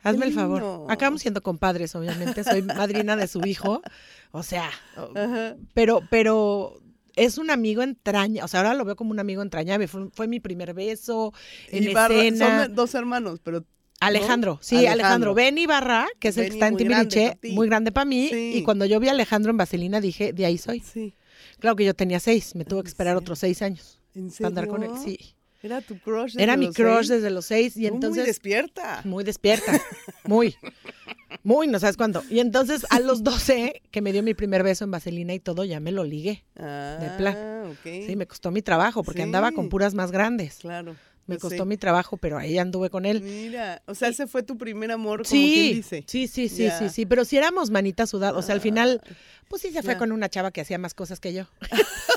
[0.03, 0.85] Hazme el favor.
[0.91, 2.43] Acabamos siendo compadres, obviamente.
[2.43, 3.81] Soy madrina de su hijo.
[4.35, 4.69] O sea,
[5.15, 5.55] Ajá.
[5.73, 6.81] pero, pero
[7.15, 8.43] es un amigo entraña.
[8.43, 9.87] O sea, ahora lo veo como un amigo entrañable.
[9.87, 11.33] Fue, fue mi primer beso
[11.69, 12.65] en Ibarra- escena.
[12.65, 13.63] Son dos hermanos, pero
[14.01, 14.59] Alejandro, ¿no?
[14.61, 14.93] sí, Alejandro.
[15.31, 15.33] Alejandro.
[15.35, 17.07] Ben Ibarra, que es el que Benny, está en grande
[17.39, 18.27] Timbiriche, muy grande para mí.
[18.29, 18.51] Sí.
[18.55, 20.81] Y cuando yo vi a Alejandro en Vaselina dije, de ahí soy.
[20.81, 21.15] sí.
[21.59, 23.21] Claro que yo tenía seis, me tuve que esperar serio?
[23.21, 24.89] otros seis años ¿En para andar con él.
[25.01, 25.17] serio?
[25.19, 25.35] Sí.
[25.63, 26.33] Era tu crush.
[26.33, 27.09] desde Era mi los crush seis?
[27.09, 29.01] desde los seis y entonces Muy despierta.
[29.05, 29.81] Muy despierta,
[30.25, 30.55] muy,
[31.45, 32.23] muy, no sabes cuándo.
[32.29, 35.63] Y entonces a los 12, que me dio mi primer beso en Vaselina y todo,
[35.63, 36.43] ya me lo ligué.
[36.57, 37.67] Ah, plan.
[37.71, 37.83] ok.
[38.07, 40.55] Sí, me costó mi trabajo porque andaba con puras más grandes.
[40.57, 40.95] Claro.
[41.27, 41.65] Me yo costó sé.
[41.65, 43.21] mi trabajo, pero ahí anduve con él.
[43.21, 46.03] Mira, o sea, ese fue tu primer amor, como quien Sí, dice.
[46.07, 49.01] sí, sí, sí, sí, sí, pero si éramos manitas sudadas, o sea, al final,
[49.47, 51.45] pues sí se fue con una chava que hacía más cosas que yo.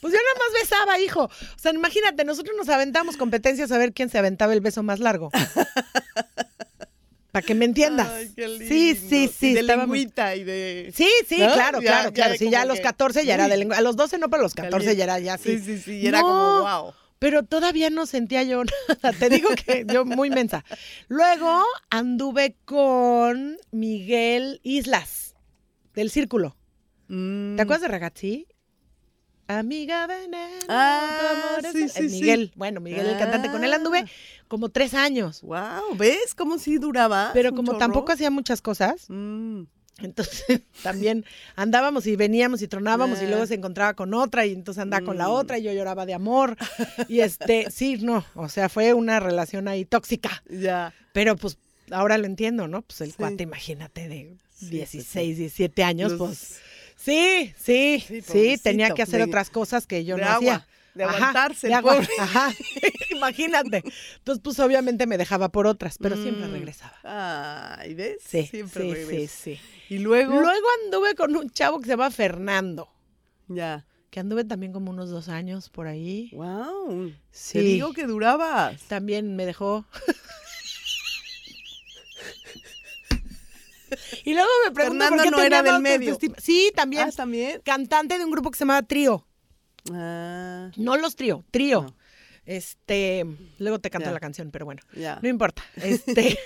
[0.00, 1.24] Pues yo nada más besaba, hijo.
[1.24, 4.98] O sea, imagínate, nosotros nos aventamos competencias a ver quién se aventaba el beso más
[5.00, 5.30] largo.
[7.32, 8.08] Para que me entiendas.
[8.08, 8.64] Ay, qué lindo.
[8.66, 9.50] Sí, sí, sí.
[9.50, 10.92] Y de estaba lengüita y de...
[10.94, 11.52] Sí, sí, ¿No?
[11.52, 12.34] claro, Ya- claro, claro.
[12.36, 13.76] Sí, ya a los que- 14 ya era de lengua.
[13.76, 14.96] A los 12 no, pero a los 14 Caliente.
[14.96, 15.58] ya era ya así.
[15.58, 16.92] Sí, sí, sí, y era No, como wow.
[17.20, 18.62] Pero todavía no sentía yo
[19.02, 19.12] nada.
[19.18, 20.64] Te digo que yo muy mensa.
[21.08, 25.36] Luego anduve con Miguel Islas,
[25.94, 26.56] del Círculo.
[27.08, 27.56] Mm.
[27.56, 28.46] ¿Te acuerdas de Ragazzi?
[29.58, 30.64] Amiga veneno.
[30.68, 32.20] Ah, tu amor es sí, el- sí, eh, sí.
[32.20, 33.50] Miguel, bueno, Miguel el cantante.
[33.50, 34.10] Con él anduve Ah.
[34.48, 35.42] como tres años.
[35.42, 37.30] Wow, ¿ves cómo sí duraba?
[37.32, 37.78] Pero como chorro?
[37.78, 39.62] tampoco hacía muchas cosas, Mm.
[39.98, 40.44] entonces
[40.84, 41.24] también
[41.56, 45.18] andábamos y veníamos y tronábamos y luego se encontraba con otra y entonces andaba con
[45.18, 45.32] la Mm.
[45.32, 46.56] otra y yo lloraba de amor.
[47.08, 50.42] Y este, sí, no, o sea, fue una relación ahí tóxica.
[50.48, 50.94] Ya.
[51.12, 51.58] Pero pues
[51.90, 52.82] ahora lo entiendo, ¿no?
[52.82, 53.16] Pues el Sí.
[53.16, 56.60] cuate, imagínate, de Sí, 16, 17 años, Los- pues
[57.00, 60.54] sí, sí, Sí, sí, tenía que hacer de- otras cosas que yo de no agua.
[60.56, 60.66] hacía.
[60.92, 62.08] de Ajá, aguantarse, de el agua- pobre.
[62.18, 62.52] Ajá,
[63.10, 63.84] imagínate.
[64.18, 66.52] Entonces, pues obviamente me dejaba por otras, pero siempre Mm.
[66.52, 66.94] regresaba.
[67.78, 68.16] Ay, ¿ves?
[68.26, 69.34] Sí, Siempre sí, regresa.
[69.44, 69.94] sí, sí.
[69.94, 72.88] Y luego, Luego anduve con un chavo que se llama Fernando,
[73.46, 73.86] ya.
[74.10, 76.30] que anduve también como unos dos años por ahí.
[76.32, 77.12] Wow.
[77.30, 77.52] Sí.
[77.52, 78.82] Te digo que durabas.
[78.88, 79.86] También me dejó.
[84.24, 86.18] y luego me preguntó Fernando por qué no era del medio.
[86.38, 87.08] Sí, también.
[87.08, 87.60] Ah, también.
[87.64, 89.26] Cantante de un grupo que se llamaba Trío.
[89.92, 91.82] Ah, No los Trío, Trío.
[91.82, 91.96] No.
[92.46, 93.24] Este,
[93.58, 95.18] luego te canto la canción, pero bueno, ya.
[95.22, 95.62] no importa.
[95.76, 96.36] Este, Y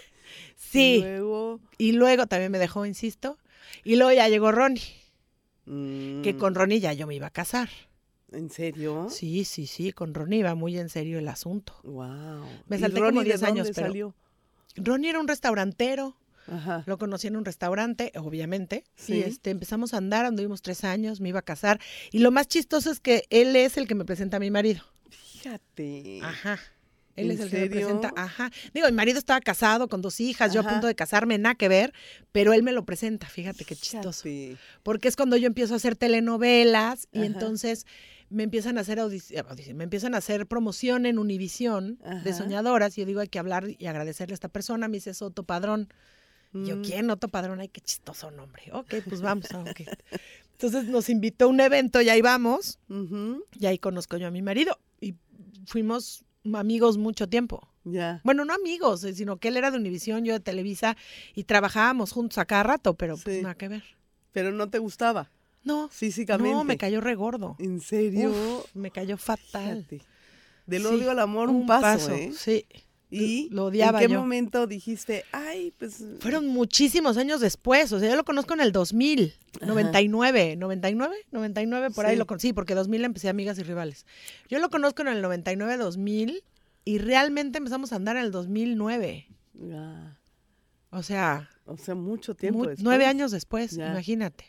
[0.57, 0.99] sí.
[1.01, 3.39] luego, Y luego también me dejó, insisto.
[3.85, 4.83] Y luego ya llegó Ronnie,
[5.65, 7.69] que mm, con Ronnie ya yo me iba a casar.
[8.33, 9.09] ¿En serio?
[9.11, 11.75] Sí, sí, sí, con Ronnie iba muy en serio el asunto.
[11.85, 12.45] Wow.
[12.69, 14.15] Me ¿Y salté como Ronnie de 10 años, pero- salió?
[14.77, 16.83] Ronnie era un restaurantero, Ajá.
[16.87, 18.85] lo conocí en un restaurante, obviamente.
[18.97, 19.15] Sí.
[19.15, 21.81] Y este, empezamos a andar, anduvimos tres años, me iba a casar.
[22.13, 24.83] Y lo más chistoso es que él es el que me presenta a mi marido.
[25.11, 26.21] Fíjate.
[26.23, 26.59] Ajá.
[27.17, 28.13] Él ¿En es el que me presenta.
[28.17, 28.51] Ajá.
[28.73, 31.69] Digo, mi marido estaba casado con dos hijas, yo a punto de casarme, nada que
[31.69, 31.93] ver,
[32.33, 34.23] pero él me lo presenta, fíjate qué chistoso.
[34.25, 34.59] Fíjate.
[34.83, 37.87] Porque es cuando yo empiezo a hacer telenovelas y entonces
[38.31, 43.03] me empiezan a hacer audici- me empiezan a hacer promoción en Univisión de soñadoras y
[43.03, 45.89] yo digo hay que hablar y agradecerle a esta persona, me dice Soto Padrón.
[46.55, 46.83] Y yo, Mm.
[46.83, 47.11] ¿quién?
[47.11, 48.63] Otto Padrón, ay, qué chistoso nombre.
[48.73, 49.47] Ok, pues vamos.
[49.53, 49.81] ah, ok.
[50.53, 52.79] Entonces nos invitó a un evento y ahí vamos.
[52.89, 54.79] Ujú, Y ahí conozco yo a mi marido.
[55.01, 55.15] Y
[55.67, 57.69] fuimos amigos mucho tiempo.
[57.85, 58.21] Ya.
[58.25, 60.97] Bueno, no amigos, eh, sino que él era de Univisión, yo de Televisa,
[61.35, 63.43] y trabajábamos juntos a cada rato, pero pues Sí.
[63.43, 63.83] nada que ver.
[64.33, 65.31] Pero no te gustaba
[65.65, 66.55] No, físicamente.
[66.55, 67.57] no, me cayó regordo.
[67.59, 68.31] ¿En serio?
[68.31, 69.85] Uf, me cayó fatal.
[69.89, 70.07] Fíjate.
[70.67, 72.33] Del Sí, odio al amor un, paso, ¿eh?
[72.35, 72.65] Sí.
[73.23, 74.21] ¿Y lo odiaba en qué yo.
[74.21, 76.05] momento dijiste, ay, pues...
[76.21, 79.67] Fueron muchísimos años después, o sea, yo lo conozco en el 2000, Ajá.
[79.67, 82.19] 99, 99, 99, por ahí Sí.
[82.19, 84.07] lo conocí, porque 2000 empecé Amigas y Rivales.
[84.49, 86.43] Yo lo conozco en el 99, 2000
[86.85, 89.27] y realmente empezamos a andar en el 2009.
[89.55, 90.19] Ya.
[90.91, 92.85] O sea, O sea, mucho tiempo mu- después.
[92.85, 93.91] nueve años después, Ya.
[93.91, 94.45] imagínate.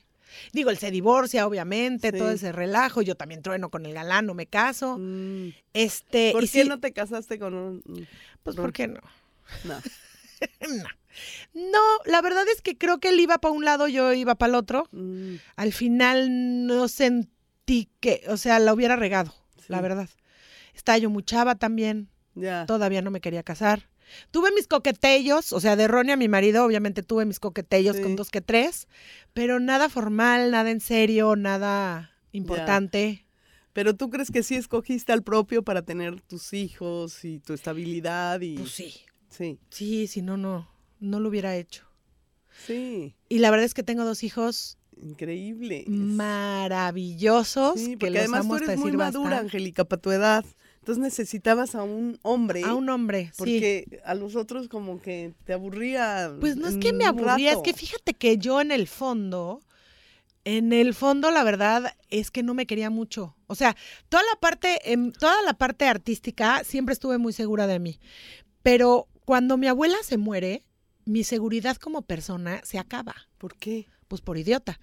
[0.53, 3.01] Digo, él se divorcia, obviamente, todo ese relajo.
[3.01, 4.97] Yo también trueno con el galán, no me caso.
[4.99, 5.49] Mm.
[5.73, 8.07] Este, ¿Por y qué sí, no te casaste con un...?
[8.43, 8.55] Pues?
[8.55, 9.01] ¿por qué no?
[9.63, 9.79] No.
[10.67, 10.83] No.
[11.53, 14.49] No, la verdad es que creo que él iba para un lado, yo iba para
[14.49, 14.89] el otro.
[14.91, 19.33] Mm, Al final no sentí que, o sea, la hubiera regado,
[19.69, 20.09] la verdad.
[20.73, 22.65] Estaba yo muy chava también, Ya.
[22.65, 23.87] todavía no me quería casar.
[24.31, 28.01] Tuve mis coquetellos, o sea, de Ronnie a mi marido, obviamente tuve mis coquetellos Sí.
[28.03, 28.87] con dos que tres,
[29.33, 33.25] pero nada formal, nada en serio, nada importante.
[33.73, 38.39] Pero tú crees que sí escogiste al propio para tener tus hijos y tu estabilidad
[38.41, 38.57] y...
[38.57, 38.93] Pues sí,
[39.29, 39.59] Sí.
[39.69, 40.69] sí, si no, no,
[41.01, 41.83] no lo hubiera hecho.
[42.65, 43.15] Sí.
[43.27, 45.83] Y la verdad es que tengo dos hijos Increíble.
[45.87, 49.39] maravillosos Sí, que porque los además tú eres muy madura.
[49.39, 50.45] Angélica, para tu edad.
[50.85, 52.61] Entonces necesitabas a un hombre.
[52.63, 53.37] A un hombre, sí.
[53.39, 56.31] Porque a los otros como que te aburría.
[56.39, 59.63] Pues no es en que me aburría, es que fíjate que yo en el fondo,
[60.43, 63.35] en el fondo la verdad es que no me quería mucho.
[63.47, 63.75] O sea,
[64.09, 67.99] toda la parte, em, toda la parte artística siempre estuve muy segura de mí.
[68.61, 70.65] Pero cuando mi abuela se muere,
[71.05, 73.15] mi seguridad como persona se acaba.
[73.39, 73.87] ¿Por qué?
[74.07, 74.79] Pues por idiota.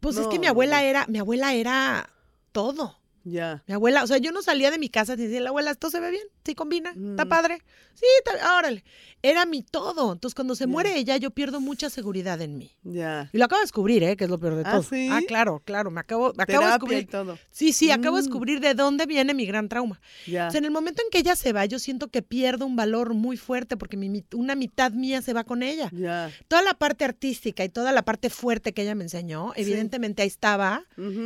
[0.00, 2.10] Pues es que mi abuela era, mi abuela era
[2.50, 2.97] todo.
[3.30, 3.62] Ya.
[3.66, 6.00] Mi abuela, o sea, yo no salía de mi casa sin decirle, abuela, esto se
[6.00, 7.28] ve bien, sí combina, está Mm.
[7.28, 7.58] padre,
[7.94, 8.84] sí, está, órale.
[9.20, 10.12] Era mi todo.
[10.12, 12.70] Entonces, cuando se muere ella, yo pierdo mucha seguridad en mí.
[12.84, 13.28] Ya.
[13.32, 14.16] Y lo acabo de descubrir, ¿eh?
[14.16, 14.82] Que es lo peor de ¿Ah, todo.
[14.84, 15.08] sí?
[15.10, 15.90] Ah, claro, claro.
[15.90, 17.06] Me acabo, me acabo de y descubrir.
[17.08, 17.38] todo.
[17.50, 18.24] Sí, sí, acabo de Mm.
[18.26, 20.00] descubrir de dónde viene mi gran trauma.
[20.26, 20.46] Ya.
[20.46, 22.76] O sea, en el momento en que ella se va, yo siento que pierdo un
[22.76, 25.90] valor muy fuerte porque mi, una mitad mía se va con ella.
[25.92, 26.30] Ya.
[26.46, 29.62] Toda la parte artística y toda la parte fuerte que ella me enseñó, Sí.
[29.62, 30.84] evidentemente ahí estaba.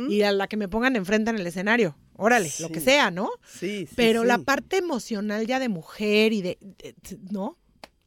[0.09, 1.92] Y a la que me pongan enfrente en el escenario.
[2.15, 3.29] Órale, lo que sea, ¿no?
[3.47, 6.95] Sí, sí, Pero la parte emocional ya de mujer y de, de-
[7.31, 7.57] ¿no?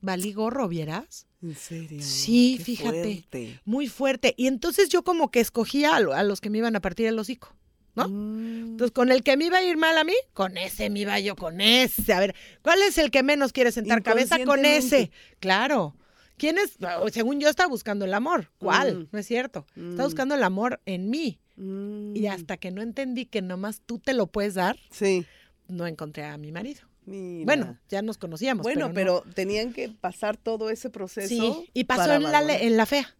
[0.01, 1.27] Valí gorro, ¿vieras?
[1.43, 2.01] ¿En serio?
[2.03, 3.03] Sí, Qué fíjate.
[3.03, 3.61] fuerte.
[3.65, 4.35] Muy fuerte.
[4.37, 7.07] Y entonces yo como que escogía a, lo- a los que me iban a partir
[7.07, 7.55] el hocico.
[7.97, 8.09] ¿no?
[8.09, 11.01] Mm, Entonces, con el que me iba a ir mal a mí, con ese me
[11.01, 12.13] iba yo, con ese.
[12.13, 14.37] A ver, ¿cuál es el que menos quiere sentar cabeza?
[14.45, 15.11] Con ese.
[15.41, 15.97] Claro.
[16.37, 16.77] ¿Quién es?
[17.13, 18.53] Según yo estaba buscando el amor.
[18.59, 18.99] ¿Cuál?
[18.99, 19.09] Mm.
[19.13, 19.67] No es cierto.
[19.77, 19.91] Mm.
[19.93, 21.41] Estaba buscando el amor en mí.
[21.57, 22.17] Mm.
[22.17, 25.25] Y hasta que no entendí que nomás tú te lo puedes dar, Sí.
[25.69, 26.83] no encontré a mi marido.
[27.07, 27.45] Mira.
[27.45, 28.65] Bueno, ya nos conocíamos.
[28.65, 31.29] Bueno, pero, pero, tenían que pasar todo ese proceso.
[31.29, 33.15] Sí, y pasó en la, en fea.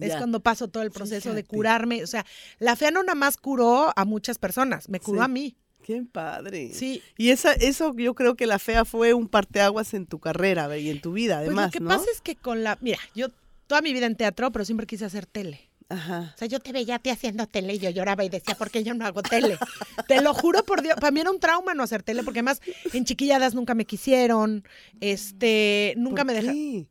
[0.00, 2.02] Es cuando pasó todo el proceso de curarme.
[2.02, 2.24] O sea,
[2.58, 5.24] la fea no nada más curó a muchas personas, me curó Sí.
[5.24, 5.56] a mí.
[5.82, 6.70] Qué padre.
[6.72, 7.02] Sí.
[7.18, 10.88] Y esa, eso yo creo que la fea fue un parteaguas en tu carrera y
[10.88, 11.88] en tu vida, Pues además, lo que ¿no?
[11.90, 12.78] pasa es que con la.
[12.80, 13.28] Mira, yo
[13.66, 15.60] toda mi vida en teatro, pero siempre quise hacer tele.
[15.88, 16.32] Ajá.
[16.34, 18.70] O sea, yo te veía a ti haciendo tele y yo lloraba y decía, ¿por
[18.70, 19.58] qué yo no hago tele?
[20.08, 20.94] Te lo juro por Dios.
[20.96, 22.60] Para mí era un trauma no hacer tele, porque además
[22.92, 24.66] en chiquilladas nunca me quisieron.
[25.00, 26.88] Este, nunca ¿Por me dejaron.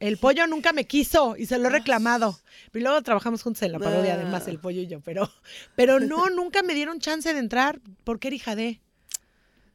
[0.00, 2.40] El pollo nunca me quiso y se lo he reclamado.
[2.72, 4.16] Y luego trabajamos juntos en la parodia, Ah.
[4.20, 5.00] además, el pollo y yo.
[5.00, 5.30] Pero,
[5.76, 8.80] pero no, nunca me dieron chance de entrar porque era hija de.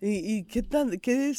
[0.01, 1.29] ¿Y, y qué tan, qué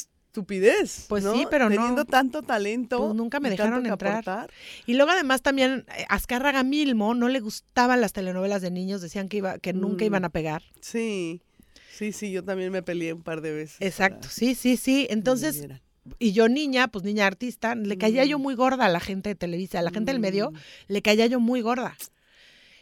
[0.41, 1.05] estupidez?
[1.09, 1.33] Pues ¿no?
[1.33, 1.75] sí, pero no.
[1.75, 2.99] Teniendo tanto talento.
[2.99, 4.13] Pues nunca me dejaron entrar.
[4.13, 4.51] aportar.
[4.85, 9.27] Y luego además también eh, Azcárraga Milmo no le gustaban las telenovelas de niños, decían
[9.29, 10.07] que iba, que nunca Mm.
[10.07, 10.61] iban a pegar.
[10.81, 11.41] Sí.
[11.91, 13.77] Sí, sí, yo también me peleé un par de veces.
[13.79, 15.07] Exacto, para sí, sí, sí.
[15.09, 15.67] Entonces,
[16.19, 19.35] y yo niña, pues niña artista, le caía yo muy gorda a la gente de
[19.35, 20.55] Televisa, a la gente del medio, Mm.
[20.89, 21.97] le caía yo muy gorda.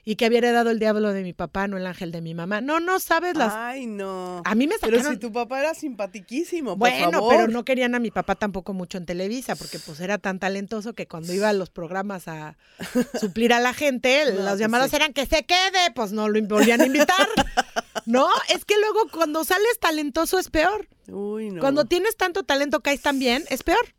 [0.07, 2.61] Y que había heredado el diablo de mi papá, no el ángel de mi mamá.
[2.61, 3.51] No, no sabes las...
[3.55, 4.43] Ay, no.
[4.45, 5.13] A mí me Pero sacaron...
[5.15, 7.33] si tu papá era simpatiquísimo, por Bueno, favor.
[7.35, 10.93] pero no querían a mi papá tampoco mucho en Televisa, porque pues era tan talentoso
[10.93, 12.55] que cuando iba a los programas a
[13.19, 14.95] suplir a la gente, No, las pues llamadas sí.
[14.95, 17.27] eran que se quede, pues no lo volvían a invitar.
[18.05, 20.87] no, es que luego cuando sales talentoso es peor.
[21.07, 21.61] Uy, no.
[21.61, 23.95] Cuando tienes tanto talento caes tan bien, es peor.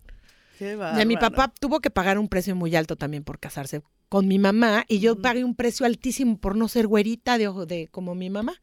[0.56, 3.82] Qué Y a mi papá tuvo que pagar un precio muy alto también por casarse
[4.08, 7.66] con mi mamá y yo pagué un precio altísimo por no ser güerita de ojo
[7.66, 8.54] de como mi mamá,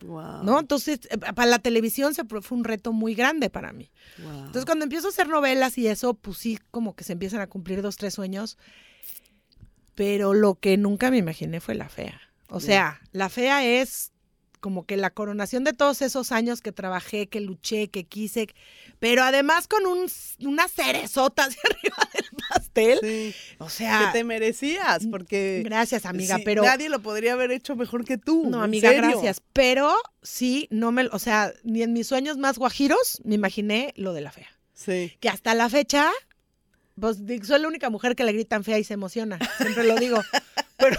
[0.00, 0.60] Guau, ¿no?
[0.60, 3.90] Entonces, eh, para la televisión se, fue un reto muy grande para mí.
[4.18, 7.46] Entonces, cuando empiezo a hacer novelas y eso, pues sí, como que se empiezan a
[7.46, 8.58] cumplir dos, tres sueños.
[9.94, 12.20] Pero lo que nunca me imaginé fue la fea.
[12.48, 14.12] O sea, la fea es
[14.60, 18.48] como que la coronación de todos esos años que trabajé, que luché, que quise,
[18.98, 20.06] pero además con un,
[20.40, 22.98] una cerezota hacia arriba del pastel.
[23.02, 26.62] Sí, O que sea, te merecías, porque gracias amiga, sí, pero...
[26.62, 28.48] nadie lo podría haber hecho mejor que tú.
[28.48, 29.10] No, amiga, serio.
[29.10, 29.42] gracias.
[29.52, 34.12] Pero sí, no me, o sea, ni en mis sueños más guajiros me imaginé lo
[34.12, 34.48] de la fea.
[34.74, 35.16] Sí.
[35.20, 36.12] que hasta la fecha,
[37.00, 39.38] pues soy la única mujer que le gritan fea y se emociona.
[39.58, 40.20] Siempre lo digo.
[40.78, 40.96] Pero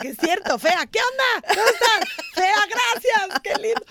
[0.00, 1.48] que es cierto, fea, ¿qué onda?
[1.54, 2.16] ¿Cómo estás?
[2.34, 3.82] Fea, gracias, qué lindo.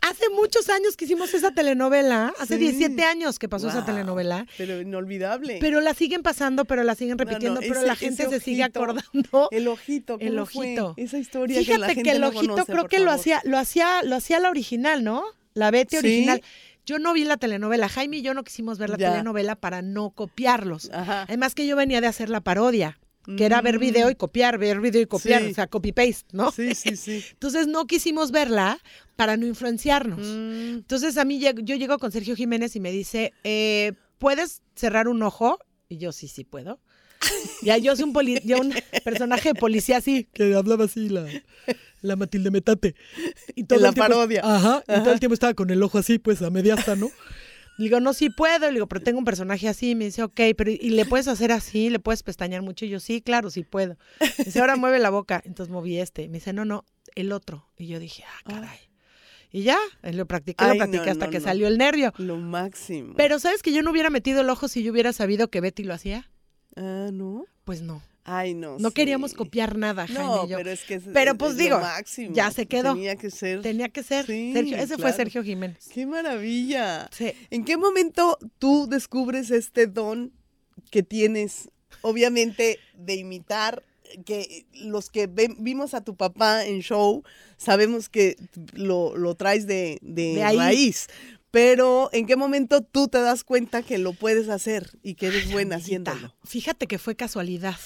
[0.00, 2.60] Hace muchos años que hicimos esa telenovela, hace Sí.
[2.70, 5.58] 17 años que pasó esa telenovela, Pero inolvidable.
[5.60, 8.40] pero la siguen pasando, pero la siguen No, no, repitiendo, pero ese- la gente se
[8.40, 9.48] sigue acordando.
[9.50, 10.66] el ojito, ¿cómo El fue?
[10.66, 10.94] ojito.
[10.98, 13.40] Esa historia que la Fíjate gente que el no ojito conoce, creo que lo hacía,
[13.44, 15.24] lo hacía, lo hacía la original, ¿no?
[15.54, 16.06] La Betty ¿Sí?
[16.06, 16.42] original.
[16.86, 17.88] Yo no vi la telenovela.
[17.88, 19.10] Jaime y yo no quisimos ver la Ya.
[19.10, 20.90] telenovela para no copiarlos.
[20.92, 21.22] Ajá.
[21.22, 22.98] Además que yo venía de hacer la parodia,
[23.38, 23.80] que era ver Mm.
[23.80, 25.50] video y copiar, ver video y copiar, Sí.
[25.52, 26.50] o sea, copy-paste, ¿no?
[26.52, 27.24] Sí, sí, sí.
[27.32, 28.78] Entonces no quisimos verla
[29.16, 30.18] para no influenciarnos.
[30.20, 35.08] Mm, Entonces a mí yo llego con Sergio Jiménez y me dice, eh, ¿puedes cerrar
[35.08, 35.58] un ojo?
[35.88, 36.80] Y yo, sí, sí puedo.
[37.62, 41.26] Ya yo soy un, poli- yo un personaje de policía así, que hablaba así la,
[42.04, 42.94] la Matilde Metate.
[43.54, 44.40] Y En la el tiempo- parodia.
[44.44, 47.06] Ajá, y todo el tiempo estaba con el ojo así, pues a media asta, ¿no?
[47.78, 48.66] Le digo, no, sí puedo.
[48.68, 49.90] Le digo, pero tengo un personaje así.
[49.90, 51.90] Y me dice, ok, pero ¿y le puedes hacer así?
[51.90, 52.84] ¿Le puedes pestañear mucho?
[52.84, 53.96] Y yo, sí, claro, sí puedo.
[54.38, 55.42] Me dice, ahora mueve la boca.
[55.44, 56.28] Entonces moví este.
[56.28, 57.68] Me dice, no, no, el otro.
[57.76, 58.78] Y yo dije, ah, caray.
[59.50, 61.44] Y ya, lo practiqué, lo practiqué no, hasta no, que no.
[61.44, 62.12] salió el nervio.
[62.18, 63.14] lo máximo.
[63.16, 65.84] Pero ¿sabes que yo no hubiera metido el ojo si yo hubiera sabido que Betty
[65.84, 66.28] lo hacía?
[66.74, 67.44] Ah, ¿no?
[67.64, 68.02] Pues no.
[68.26, 68.78] Ay, no.
[68.78, 68.94] No sí.
[68.94, 70.56] queríamos copiar nada, Jaime No, y yo.
[70.56, 72.34] pero es que es- Pero, pues, es digo, máximo.
[72.34, 72.94] ya se quedó.
[72.94, 73.60] Tenía que ser.
[73.60, 74.76] Tenía que ser Sí, Sergio.
[74.78, 75.12] Ese fue.
[75.12, 75.90] Sergio Jiménez.
[75.92, 77.08] ¡Qué maravilla!
[77.12, 77.32] Sí.
[77.50, 80.32] ¿En qué momento tú descubres este don
[80.90, 81.68] que tienes,
[82.00, 83.82] obviamente, de imitar?
[84.24, 87.24] Que los que ven- vimos a tu papá en show
[87.56, 88.36] sabemos que
[88.74, 91.08] lo, lo traes de, de De raíz.
[91.50, 95.50] Pero ¿en qué momento tú te das cuenta que lo puedes hacer y que eres
[95.52, 96.34] buena Amiguita, haciéndolo?
[96.44, 97.76] Fíjate que fue casualidad.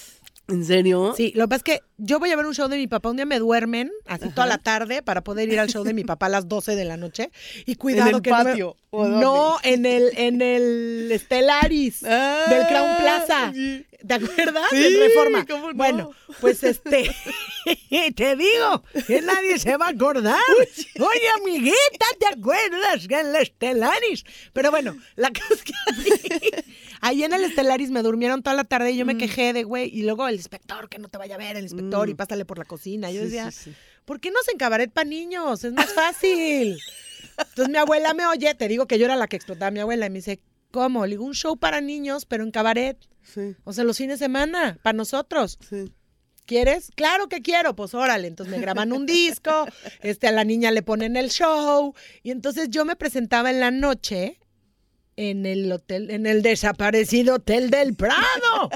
[0.48, 1.12] ¿En serio?
[1.16, 3.11] Sí, lo que pasa es que yo voy a ver un show de mi papá,
[3.11, 6.04] un día me duermen, así toda la tarde, para poder ir al show de mi
[6.04, 7.30] papá a las 12 de la noche.
[7.66, 8.76] Y cuidado ¿En el que no.
[8.92, 13.52] No, en el, en el Stellaris Ah, del Crown Plaza.
[13.54, 13.84] sí.
[14.06, 14.62] ¿Te acuerdas?
[14.70, 15.44] Sí, en Reforma.
[15.44, 15.74] ¿cómo no?
[15.74, 17.11] Bueno, pues este,
[18.14, 20.38] te digo que nadie se va a acordar.
[21.00, 24.24] Oye, amiguita, ¿te acuerdas que en el Stellaris?
[24.52, 26.64] Pero bueno, la cosa es que
[27.00, 29.18] ahí, en el Stellaris me durmieron toda la tarde y yo me Mm.
[29.18, 32.08] quejé de, güey, y luego el inspector, que no te vaya a ver, el inspector,
[32.08, 32.16] y Mm.
[32.16, 33.11] pásale por la cocina.
[33.11, 33.76] Yo Sí, decía, sí, sí.
[34.04, 35.62] ¿por qué no se en cabaret para niños?
[35.64, 36.78] Es más fácil.
[37.38, 39.80] Entonces mi abuela me oye, te digo que yo era la que explotaba a mi
[39.80, 41.04] abuela, y me dice, ¿cómo?
[41.06, 42.98] Le digo, un show para niños, pero en cabaret.
[43.22, 45.58] Sí, O sea, los fines de semana, para nosotros.
[45.68, 45.92] sí.
[46.46, 46.90] ¿Quieres?
[46.94, 47.76] Claro que quiero.
[47.76, 48.26] Pues órale.
[48.26, 49.66] Entonces me graban un disco,
[50.00, 51.94] este, a la niña le ponen el show.
[52.22, 54.40] Y entonces yo me presentaba en la noche
[55.19, 58.71] en el hotel, en el desaparecido Hotel del Prado,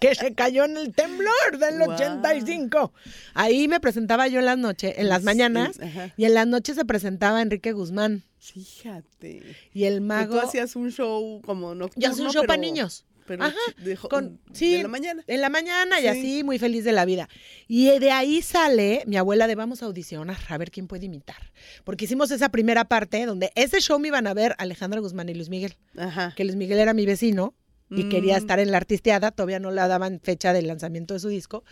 [0.00, 1.92] que se cayó en el temblor del Guau.
[1.92, 2.92] 85.
[3.34, 5.78] Ahí me presentaba yo en las noches, en las mañanas,
[6.16, 8.24] y en las noches se presentaba Enrique Guzmán.
[8.40, 9.42] Fíjate.
[9.72, 10.34] Y el mago.
[10.34, 12.04] Tú hacías un show como nocturno.
[12.04, 13.04] Yo hacía un show para niños.
[13.26, 15.24] Pero Ajá, de, jo- con- de sí, la mañana.
[15.26, 16.08] En la mañana y Sí.
[16.08, 17.28] así, muy feliz de la vida.
[17.68, 21.52] Y de ahí sale mi abuela de vamos a audicionar, a ver quién puede imitar.
[21.84, 25.34] Porque hicimos esa primera parte donde ese show me iban a ver Alejandra Guzmán y
[25.34, 25.76] Luis Miguel.
[25.98, 26.32] Ajá.
[26.36, 27.54] Que Luis Miguel era mi vecino
[27.88, 28.38] y quería Mm.
[28.38, 31.62] estar en la artisteada, todavía no le daban fecha del lanzamiento de su disco.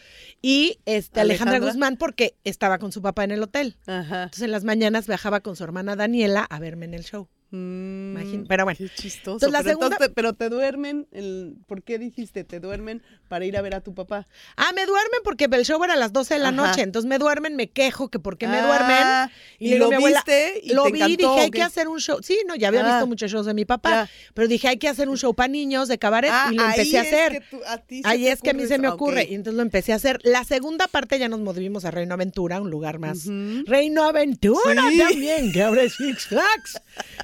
[0.40, 1.72] Y este, Alejandra, Alejandra.
[1.72, 3.76] Guzmán porque estaba con su papá en el hotel.
[3.86, 4.24] Ajá.
[4.24, 7.28] Entonces en las mañanas viajaba con su hermana Daniela a verme en el show.
[7.54, 8.76] Mm, pero bueno.
[8.78, 9.46] Qué chistoso.
[9.46, 13.44] Entonces, la pero, segunda- entonces pero te duermen, el, ¿por qué dijiste te duermen para
[13.44, 14.26] ir a ver a tu papá?
[14.56, 16.56] Ah, me duermen porque el show era a las 12 de la Ajá.
[16.56, 16.82] noche.
[16.82, 19.30] Entonces me duermen, me quejo que por qué me Ah, duermen.
[19.58, 22.00] y lo abuela, viste y lo te vi, encantó, dije, ¿o hay que hacer un
[22.00, 22.18] show.
[22.22, 22.96] Sí, no, ya había Ah.
[22.96, 24.10] visto muchos shows de mi papá, Ya.
[24.34, 26.70] pero dije, hay que hacer un show para niños de cabaret Ah, y lo ahí
[26.80, 27.32] empecé a es hacer.
[27.32, 29.56] que tú- a ti se Ahí es que a mí se me ocurre y entonces
[29.56, 30.20] lo empecé a hacer.
[30.24, 33.26] La segunda parte ya nos movimos a Reino Aventura, un lugar más.
[33.66, 34.98] Reino Aventura Sí.
[34.98, 36.80] también, que ahora es Six Flags.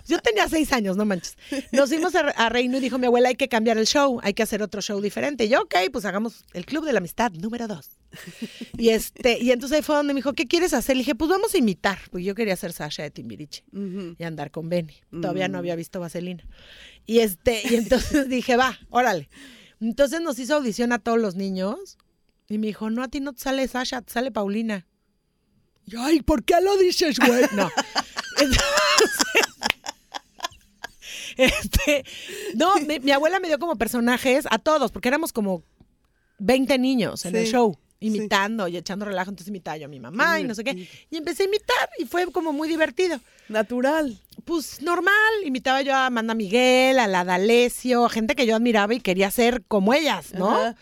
[0.07, 1.37] Yo tenía seis años, no manches.
[1.73, 4.35] Nos fuimos a, a Reino y dijo mi abuela, hay que cambiar el show, hay
[4.35, 5.45] que hacer otro show diferente.
[5.45, 7.91] Y yo, ok, pues hagamos el Club de la Amistad número dos.
[8.77, 10.97] Y este, y entonces ahí fue donde me dijo, ¿qué quieres hacer?
[10.97, 13.65] Le dije, pues vamos a imitar, porque yo quería ser Sasha de Timbiriche
[14.19, 14.95] y andar con Benny.
[15.11, 15.61] Todavía no Mm.
[15.61, 16.45] había visto Vaselina.
[17.07, 19.31] Y este, y entonces dije, va, órale.
[19.81, 21.97] Entonces nos hizo audición a todos los niños
[22.49, 24.87] y me dijo, no, a ti no te sale Sasha, te sale Paulina.
[25.87, 27.45] Y yo, ay, ¿por qué lo dices, güey?
[27.55, 27.71] No.
[31.63, 32.05] Este,
[32.55, 35.63] no, mi, mi abuela me dio como personajes a todos, porque éramos como
[36.39, 38.07] 20 niños en el show, sí.
[38.07, 39.31] imitando y echando relajo.
[39.31, 40.89] Entonces imitaba yo a mi mamá Qué y no sé qué.
[41.11, 43.21] Y empecé a imitar y fue como muy divertido.
[43.49, 44.19] Natural.
[44.45, 45.15] Pues normal,
[45.45, 49.31] imitaba yo a Amanda Miguel, a la D'Alessio, a gente que yo admiraba y quería
[49.31, 50.51] ser como ellas, ¿no?
[50.51, 50.77] Ajá.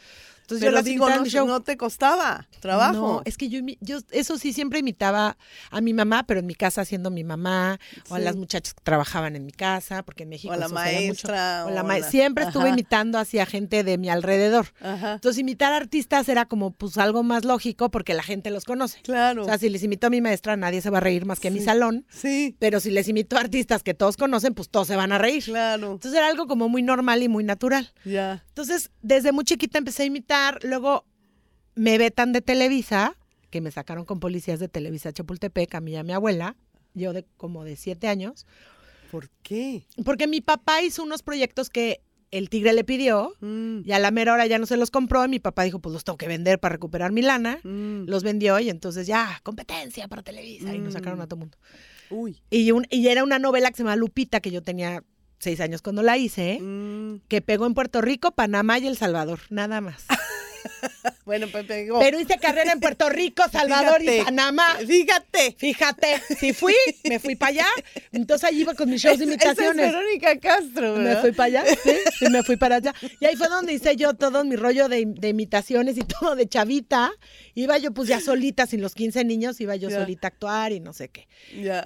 [0.49, 1.47] Entonces yo las digo, no, mi show.
[1.47, 2.93] no te costaba trabajo.
[2.95, 5.37] No, es que yo, yo eso sí siempre imitaba
[5.71, 7.79] a mi mamá, pero en mi casa haciendo mi mamá,
[8.09, 8.25] o a Sí.
[8.25, 10.75] las muchachas que trabajaban en mi casa, porque en México O a la mucho.
[10.75, 14.69] maestra, O la ma- Siempre estuve imitando hacia gente de mi alrededor.
[14.81, 15.15] Ajá.
[15.15, 19.01] Entonces imitar artistas era como pues algo más lógico porque la gente los conoce.
[19.03, 19.43] Claro.
[19.43, 21.49] O sea, si les imito a mi maestra, nadie se va a reír más que
[21.49, 22.07] a mi salón.
[22.09, 25.19] sí, Pero si les imito a artistas que todos conocen, pues todos se van a
[25.19, 25.45] reír.
[25.45, 25.93] claro.
[25.93, 27.93] Entonces era algo como muy normal y muy natural.
[28.07, 28.45] Ya.
[28.49, 31.05] Entonces, desde muy chiquita empecé a imitar, luego
[31.75, 33.17] me vetan de Televisa,
[33.51, 36.57] que me sacaron con policías de Televisa Chapultepec, a mí y a mi abuela,
[36.95, 38.47] yo de como de siete años,
[39.11, 39.87] ¿Por qué?
[40.05, 44.11] porque mi papá hizo unos proyectos que el tigre le pidió Mm, y a la
[44.11, 46.29] mera hora ya no se los compró y mi papá dijo, pues los tengo que
[46.29, 47.59] vender para recuperar mi lana.
[47.63, 48.05] mm.
[48.07, 51.23] Los vendió y entonces ya, competencia para Televisa y nos sacaron Mm.
[51.23, 51.57] a todo mundo.
[52.11, 52.43] Uy.
[52.51, 55.05] Y, un- y era una novela que se llama Lupita, que yo tenía
[55.39, 56.59] seis años cuando la hice,
[57.29, 60.05] que pegó en Puerto Rico, Panamá y El Salvador, nada más.
[61.25, 64.77] Bueno, Pepe, digo, Pero hice carrera en Puerto Rico, Salvador y Panamá.
[64.87, 65.55] Fíjate.
[65.59, 66.73] Fíjate, si fui,
[67.05, 67.67] me fui para allá.
[68.13, 69.93] Entonces allí iba con mis shows de Esa es imitaciones.
[69.93, 72.95] Verónica Castro, Me fui para allá, sí, sí, me fui para allá.
[73.21, 76.49] Y ahí fue donde hice yo todo mi rollo de, de imitaciones y todo de
[76.49, 77.11] chavita.
[77.55, 80.81] Iba yo pues ya solita, sin los 15 niños, iba yo solita a actuar y
[80.81, 81.29] no sé qué.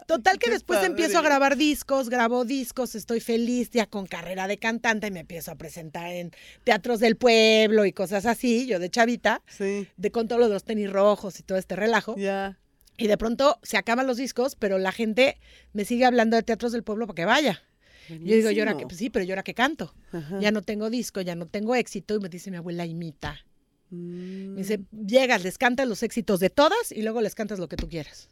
[0.06, 0.90] Total que Qué después padre.
[0.90, 5.20] empiezo a grabar discos, grabo discos, estoy feliz ya con carrera de cantante y me
[5.20, 6.32] empiezo a presentar en
[6.64, 10.64] teatros del pueblo y cosas así, de chavita, Sí, de con todo lo de los
[10.64, 12.16] tenis rojos y todo este relajo.
[12.16, 12.58] ya.
[12.98, 15.38] Y de pronto se acaban los discos, pero la gente
[15.72, 17.62] me sigue hablando de teatros del pueblo para que vaya.
[18.08, 18.88] Yo digo, yo ahora que, Buenísimo.
[18.88, 19.94] pues sí, pero yo ahora que canto.
[20.12, 20.38] Ajá.
[20.40, 22.14] Ya no tengo disco, ya no tengo éxito.
[22.16, 23.40] Y me dice mi abuela, imita.
[23.90, 27.68] Mm, Me dice, llegas, les cantas los éxitos de todas y luego les cantas lo
[27.68, 28.28] que tú quieras.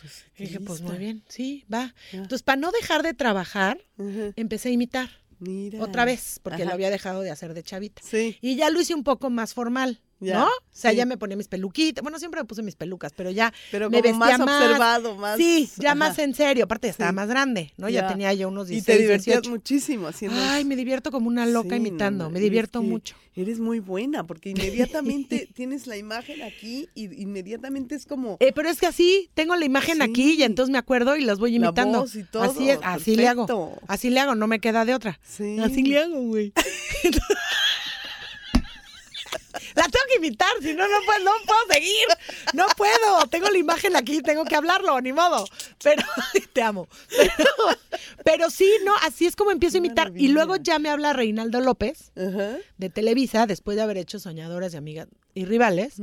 [0.00, 1.92] pues, Y dije, pues muy bien, sí, va.
[2.12, 2.18] Ya.
[2.18, 4.32] Entonces, para no dejar de trabajar, Ajá.
[4.36, 5.82] empecé a imitar Mira.
[5.82, 6.70] otra vez, porque Ajá.
[6.70, 8.02] lo había dejado de hacer de chavita.
[8.04, 8.38] Sí.
[8.40, 10.46] Y ya lo hice un poco más formal, Ya, ¿no?
[10.46, 10.96] O sea, sí.
[10.96, 12.02] ya me ponía mis peluquitas.
[12.02, 15.36] Bueno, siempre me puse mis pelucas, pero ya Pero me como vestía más observado, más.
[15.36, 15.94] Sí, ya ajá.
[15.94, 16.64] más en serio.
[16.64, 17.16] Aparte, ya estaba Sí.
[17.16, 17.88] más grande, ¿no?
[17.90, 18.08] Ya, Ya.
[18.08, 19.50] tenía yo unos Y 16, te divertías 18.
[19.50, 22.24] muchísimo haciendo Ay, me divierto como una loca Sí, imitando.
[22.24, 23.14] no, me y divierto mucho.
[23.34, 28.70] Eres muy buena porque inmediatamente tienes la imagen aquí y inmediatamente es como Eh, pero
[28.70, 31.66] es que así, tengo la imagen aquí y entonces me acuerdo y las voy La
[31.66, 32.00] imitando.
[32.00, 33.76] voz y todo, Así es, así le hago.
[33.86, 35.20] Así le hago, no me queda de otra.
[35.22, 35.58] Sí.
[35.60, 36.54] Así le hago, güey.
[39.74, 42.06] La tengo que imitar, si no, no puedo, no puedo seguir.
[42.54, 43.26] No puedo.
[43.30, 45.46] Tengo la imagen aquí, tengo que hablarlo, ni modo.
[45.82, 46.02] Pero
[46.52, 46.88] te amo.
[47.16, 47.50] Pero,
[48.24, 50.12] pero sí, no, así es como empiezo a imitar.
[50.14, 54.76] Y luego ya me habla Reinaldo López de Televisa, después de haber hecho Soñadoras y
[54.76, 55.94] Amigas y Rivales.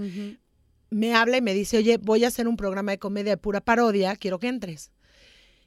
[0.89, 3.61] Me habla y me dice, oye, voy a hacer un programa de comedia de pura
[3.61, 4.91] parodia, quiero que entres.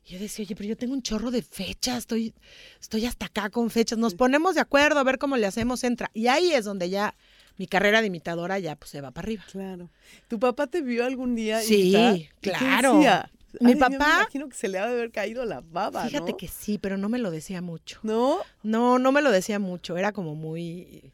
[0.04, 2.32] Y yo decía, oye, pero yo tengo un chorro de fechas, estoy,
[2.80, 6.12] estoy hasta acá con fechas, nos ponemos de acuerdo a ver cómo le hacemos, entra.
[6.14, 7.16] Y ahí es donde ya
[7.58, 9.44] mi carrera de imitadora ya pues se va para arriba.
[9.50, 9.90] Claro.
[10.28, 12.16] ¿Tu papá te vio algún día Sí, imitar?
[12.16, 12.94] ¿Y qué claro.
[12.96, 13.30] decía?
[13.60, 16.04] Mi Ay, yo me papá- imagino que se le ha de haber caído la baba,
[16.04, 16.36] Fíjate ¿no?
[16.36, 18.00] que sí, pero no me lo decía mucho.
[18.02, 18.38] ¿No?
[18.62, 19.96] No, no me lo decía mucho.
[19.96, 21.10] Era como muy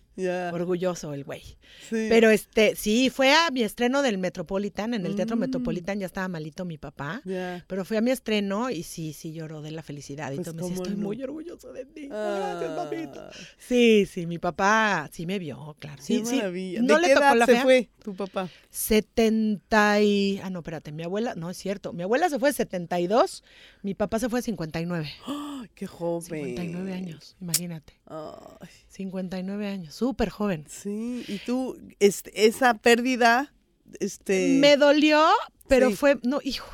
[0.53, 1.43] Orgulloso el güey.
[1.89, 2.07] sí.
[2.09, 4.95] Pero este, sí, fue a mi estreno del Metropolitan.
[4.95, 5.41] En el Teatro Mm.
[5.41, 7.23] Metropolitan ya estaba malito mi papá.
[7.67, 10.33] Pero fue a mi estreno y sí, sí lloró de la felicidad.
[10.33, 11.07] Y Pues, todo me decía, ¿cómo estoy no?
[11.07, 12.09] muy orgulloso de ti.
[12.09, 13.21] Gracias, Ah, papito.
[13.59, 16.03] Sí, sí, mi papá sí me vio, claro.
[16.03, 16.37] Sí, sí.
[16.37, 16.83] maravilla.
[16.83, 17.63] No ¿De le tocó edad la se fea.
[17.63, 18.49] fue tu papá?
[18.71, 20.41] 70 y...
[20.43, 21.35] Ah, no, espérate, mi abuela...
[21.35, 21.93] No, es cierto.
[21.93, 23.43] Mi abuela se fue de 72,
[23.83, 25.11] mi papá se fue de 59.
[25.27, 26.23] Ay, qué joven.
[26.29, 27.95] 59 años, imagínate.
[28.07, 30.65] Ay, 59 años, súper joven.
[30.69, 33.53] sí, y tú, este, esa pérdida,
[34.01, 34.59] este...
[34.61, 35.25] Me dolió,
[35.69, 35.97] pero Sí.
[35.97, 36.69] fue, no, hijo,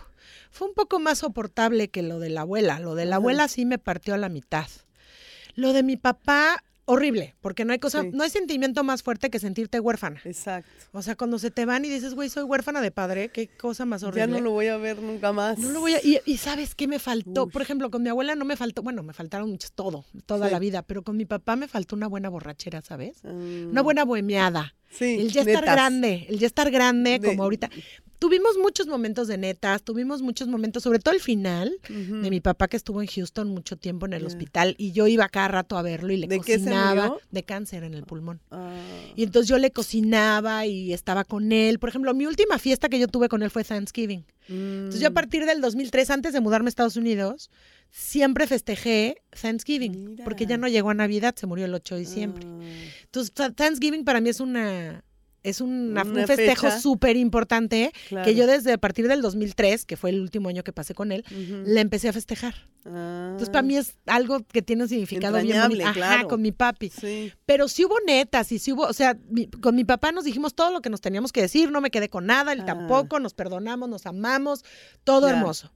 [0.51, 2.81] fue un poco más soportable que lo de la abuela.
[2.81, 4.66] Lo de la abuela sí me partió a la mitad.
[5.55, 8.11] Lo de mi papá, horrible, porque no hay cosa, Sí.
[8.12, 10.20] no hay sentimiento más fuerte que sentirte huérfana.
[10.24, 10.68] Exacto.
[10.93, 13.84] O sea, cuando se te van y dices, güey, soy huérfana de padre, qué cosa
[13.84, 14.20] más horrible.
[14.20, 15.59] Ya no lo voy a ver nunca más.
[15.59, 15.99] No lo voy a.
[16.03, 17.47] Y, y ¿sabes qué me faltó?
[17.49, 18.82] Por ejemplo, con mi abuela no me faltó.
[18.82, 20.53] Bueno, me faltaron muchos, todo, toda Sí.
[20.53, 20.82] la vida.
[20.82, 23.22] Pero con mi papá me faltó una buena borrachera, ¿sabes?
[23.24, 24.74] Mm, Una buena bohemiada.
[24.91, 25.74] Sí, El ya estar netas.
[25.74, 27.68] grande, el ya estar grande, De- como ahorita.
[28.18, 32.66] Tuvimos muchos momentos de netas, tuvimos muchos momentos, sobre todo el final de mi papá
[32.68, 35.82] que estuvo en Houston mucho tiempo en el hospital y yo iba cada rato a
[35.82, 38.40] verlo y le ¿De cocinaba de cáncer en el pulmón.
[38.50, 38.74] Ah,
[39.14, 41.78] Y entonces yo le cocinaba y estaba con él.
[41.78, 44.24] Por ejemplo, mi última fiesta que yo tuve con él fue Thanksgiving.
[44.48, 47.50] Entonces yo a mm, partir del 2003, antes de mudarme a Estados Unidos,
[47.90, 52.46] siempre festejé Thanksgiving, porque ya no llegó a Navidad, se murió el 8 de diciembre.
[52.48, 52.60] ah,
[53.04, 55.04] Entonces Th- Thanksgiving para mí es una
[55.43, 58.24] es una- Una un festejo súper importante claro.
[58.24, 61.12] que yo desde a partir del 2003, que fue el último año que pasé con
[61.12, 61.24] él,
[61.64, 62.55] le empecé a festejar.
[62.84, 65.84] Entonces para mí es algo que tiene un significado bien bonito.
[65.84, 66.28] Ajá, claro.
[66.28, 66.89] con mi papi.
[66.91, 67.32] Sí.
[67.45, 70.55] Pero sí hubo netas y sí hubo, o sea, mi- con mi papá nos dijimos
[70.55, 72.66] todo lo que nos teníamos que decir, no me quedé con nada, él Ah.
[72.66, 74.64] tampoco, nos perdonamos, nos amamos,
[75.05, 75.34] todo Ya.
[75.36, 75.70] hermoso.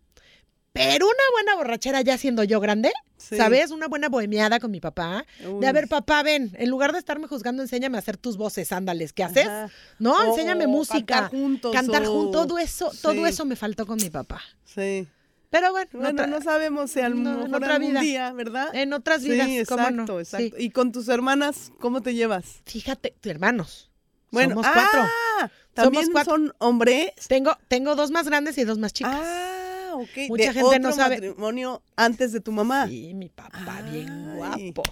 [0.73, 3.37] Pero una buena borrachera ya siendo yo grande, sí.
[3.37, 3.71] ¿sabes?
[3.71, 5.27] Una buena bohemiada con mi papá.
[5.47, 5.61] Uy.
[5.61, 8.73] De a ver, papá, ven, en lugar de estarme juzgando, enséñame a hacer tus voces,
[8.73, 9.47] ándales, ¿qué haces?
[9.47, 9.71] Ajá.
[9.99, 11.05] No, enséñame música.
[11.05, 11.73] Cantar juntos.
[11.75, 14.41] Cantar juntos, todo eso, todo eso me faltó con mi papá.
[14.65, 15.07] Sí.
[15.51, 18.01] Pero bueno, Bueno, otra- no sabemos si a lo no, mejor otra algún vida.
[18.01, 18.75] día, ¿verdad?
[18.75, 20.21] en otras vidas, sí, ¿cómo exacto, no?
[20.21, 20.57] exacto.
[20.57, 20.65] Sí.
[20.65, 22.63] ¿Y con tus hermanas cómo te llevas?
[22.65, 23.91] Fíjate, hermanos.
[24.31, 25.01] Bueno, somos cuatro.
[25.43, 26.33] ah, también Somos cuatro.
[26.33, 27.11] son hombres.
[27.29, 29.15] Tengo, tengo dos más grandes y dos más chicas.
[29.23, 29.62] Ah,
[29.99, 30.29] ok.
[30.29, 31.17] Mucha de gente no sabe.
[31.17, 32.87] matrimonio antes de tu mamá.
[32.89, 34.83] Sí, mi papá, bien guapo.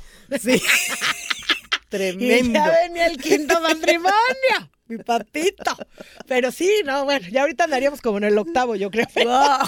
[0.40, 0.61] Sí.
[1.92, 2.53] Y Tremendo.
[2.53, 4.14] ya venía el quinto matrimonio,
[4.86, 5.76] mi papito.
[6.28, 9.09] Pero sí, no, bueno, ya ahorita andaríamos como en el octavo, yo creo.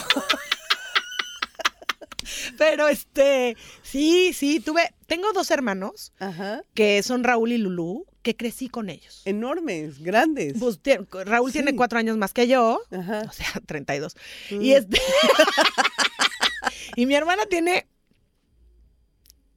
[2.59, 6.63] Pero este, sí, sí, tuve, tengo dos hermanos Ajá.
[6.75, 9.23] que son Raúl y Lulú, que crecí con ellos.
[9.25, 10.55] Enormes, grandes.
[10.59, 10.81] Pues,
[11.27, 11.59] Raúl Sí.
[11.59, 13.23] tiene cuatro años más que yo, Ajá.
[13.29, 14.15] o sea, 32.
[14.51, 14.63] Mm.
[14.63, 15.01] Y este.
[16.97, 17.87] y mi hermana tiene.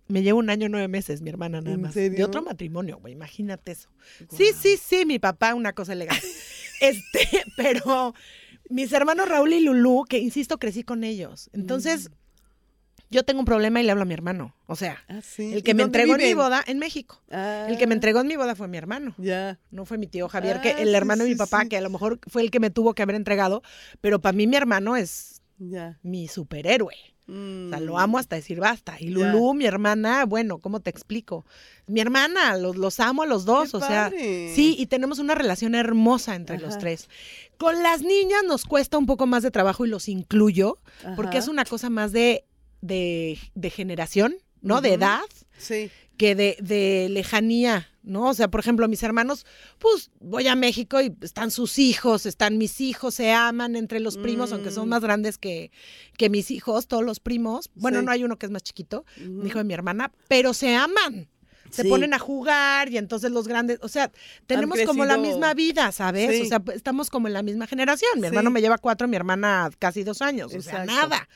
[0.07, 1.95] Me lleva un año nueve meses, mi hermana nada ¿En más.
[1.95, 3.89] De otro matrimonio, güey, imagínate eso.
[4.29, 6.27] Sí, sí, sí, mi papá, una cosa elegante.
[6.81, 8.13] este, pero
[8.69, 11.49] mis hermanos Raúl y Lulú, que insisto, crecí con ellos.
[11.53, 12.11] Entonces,
[13.15, 14.53] yo tengo un problema y le hablo a mi hermano.
[14.67, 15.53] O sea, Ah, sí.
[15.53, 17.21] el que ¿Y me entregó en mi boda en México.
[17.31, 19.15] Ah, El que me entregó en mi boda fue mi hermano.
[19.17, 19.57] Ya.
[19.71, 21.69] No fue mi tío Javier, que Ah, el sí, hermano de mi papá, sí.
[21.69, 23.63] que a lo mejor fue el que me tuvo que haber entregado,
[24.01, 25.41] pero para mí mi hermano es
[26.03, 26.95] mi superhéroe.
[27.27, 27.97] O sea, lo Mm.
[27.97, 28.97] amo hasta decir basta.
[28.99, 29.07] Y.
[29.07, 31.43] Lulú, mi hermana, bueno, ¿cómo te explico?
[31.87, 35.33] Mi hermana, los, los amo a los dos, Qué o sea, sí, y tenemos una
[35.33, 37.09] relación hermosa entre los tres.
[37.57, 40.77] Con las niñas nos cuesta un poco más de trabajo y los incluyo,
[41.15, 42.45] porque es una cosa más de,
[42.81, 44.81] de, de generación, ¿no?
[44.81, 45.21] De edad,
[45.57, 45.89] Sí.
[46.17, 48.29] que de, de lejanía, ¿no?
[48.29, 49.45] O sea, por ejemplo, mis hermanos,
[49.79, 54.17] pues voy a México y están sus hijos, están mis hijos, se aman entre los
[54.17, 54.89] primos, aunque son Mm.
[54.91, 55.71] más grandes que,
[56.17, 57.69] que mis hijos, todos los primos.
[57.75, 58.05] Bueno, Sí.
[58.05, 59.45] no hay uno que es más chiquito, Ujú.
[59.47, 61.29] hijo de mi hermana, pero se aman.
[61.71, 61.89] Se Sí.
[61.89, 64.11] ponen a jugar y entonces los grandes, o sea,
[64.45, 66.29] tenemos como la misma vida, ¿sabes?
[66.31, 66.41] Sí.
[66.43, 68.21] O sea, estamos como en la misma generación.
[68.21, 71.27] Mi hermano me lleva cuatro, mi hermana casi dos años, o sea, nada.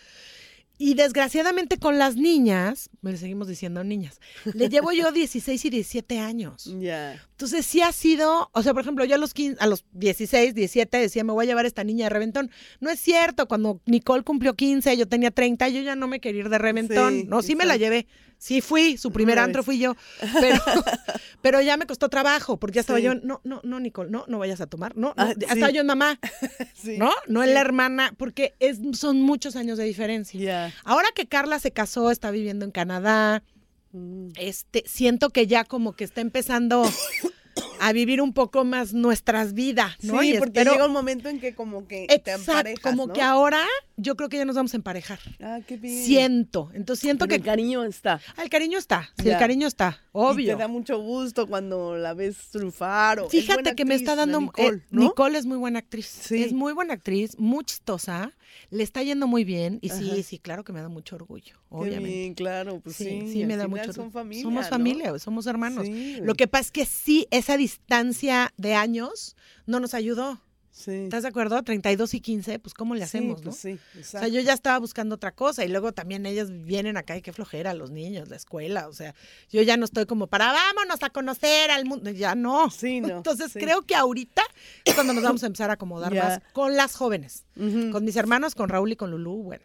[0.82, 4.22] Y desgraciadamente con las niñas, me le seguimos diciendo niñas,
[4.54, 6.74] le llevo yo 16 y 17 años.
[6.80, 7.22] Ya.
[7.32, 10.56] Entonces sí ha sido, o sea, por ejemplo, yo a los 15, a los 16,
[10.56, 12.50] 17 decía, me voy a llevar a esta niña de reventón.
[12.80, 16.44] No es cierto, cuando Nicole cumplió 15, yo tenía 30, yo ya no me quería
[16.44, 17.14] ir de reventón.
[17.14, 18.08] Sí, no, sí me la llevé.
[18.42, 19.96] Sí fui, su primer antro fui yo,
[20.40, 20.60] pero,
[21.42, 23.06] pero ya me costó trabajo, porque ya estaba Sí.
[23.06, 25.54] yo, no, no, no, Nicole, no, no vayas a tomar, no, no, Ah, ya sí.
[25.56, 26.18] estaba yo en mamá,
[26.74, 26.98] Sí.
[26.98, 27.12] ¿no?
[27.28, 30.74] No en la hermana, porque es, son muchos años de diferencia.
[30.86, 33.44] Ahora que Carla se casó, está viviendo en Canadá,
[33.92, 34.30] Mm.
[34.36, 36.84] este, siento que ya como que está empezando
[37.80, 40.20] a vivir un poco más nuestras vidas, ¿no?
[40.22, 43.08] Sí, Y porque espero- llega un momento en que como que te Exacto, emparejas, como
[43.08, 43.14] ¿no?
[43.14, 43.62] que ahora
[43.98, 45.20] yo creo que ya nos vamos a emparejar.
[45.42, 46.04] Ah, qué bien.
[46.04, 48.22] Siento, entonces siento Pero que el cariño está.
[48.38, 49.34] Ah, el cariño está, sí, Ya.
[49.34, 50.56] el cariño está, Y obvio.
[50.56, 53.20] te da mucho gusto cuando la ves triunfar.
[53.20, 55.02] o- es Fíjate buena que me está dando Nicole, eh, ¿no?
[55.04, 56.06] Nicole es muy buena actriz.
[56.08, 56.44] Sí.
[56.44, 58.32] Es muy buena actriz, muy chistosa,
[58.70, 60.24] le está yendo muy bien y sí, Ajá.
[60.24, 62.10] sí, claro que me da mucho orgullo, obviamente.
[62.18, 63.22] bien, claro, pues sí.
[63.26, 64.70] sí, sí, me da mucho Son familia, Somos ¿no?
[64.70, 65.88] familia, somos hermanos.
[65.88, 69.36] Sí, Lo que pasa es que sí, esa distancia de años
[69.66, 70.42] no nos ayudó.
[70.72, 70.92] Sí.
[70.92, 71.62] ¿Estás de acuerdo?
[71.64, 73.52] 32 y 15, pues ¿cómo le Sí, hacemos, pues no?
[73.54, 74.20] sí, O exacto.
[74.20, 77.34] sea, yo ya estaba buscando otra cosa y luego también ellas vienen acá y qué
[77.34, 79.14] flojera, los niños, la escuela, o sea,
[79.50, 82.70] yo ya no estoy como para vámonos a conocer al mundo, ya no.
[82.70, 83.60] Sí, no, Entonces sí.
[83.60, 84.44] creo que ahorita
[84.86, 88.56] es cuando nos vamos a empezar a acomodar más con las jóvenes, con mis hermanos,
[88.56, 89.64] con Raúl y con Lulú, bueno,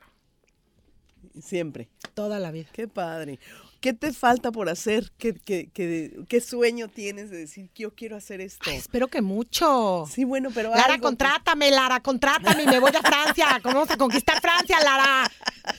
[1.41, 1.89] Siempre.
[2.15, 2.69] toda la vida.
[2.73, 3.39] Qué padre.
[3.85, 5.13] ¿Qué te falta por hacer?
[5.19, 8.71] ¿Qué, qué, qué, qué sueño tienes de decir, yo quiero hacer esto?
[8.71, 10.07] Ay, espero que mucho.
[10.11, 11.03] Sí, bueno, pero Lara, algo, pues.
[11.03, 13.61] contrátame, Lara, contrátame y me voy a Francia.
[13.63, 15.31] ¿Cómo vamos a conquistar Francia, Lara?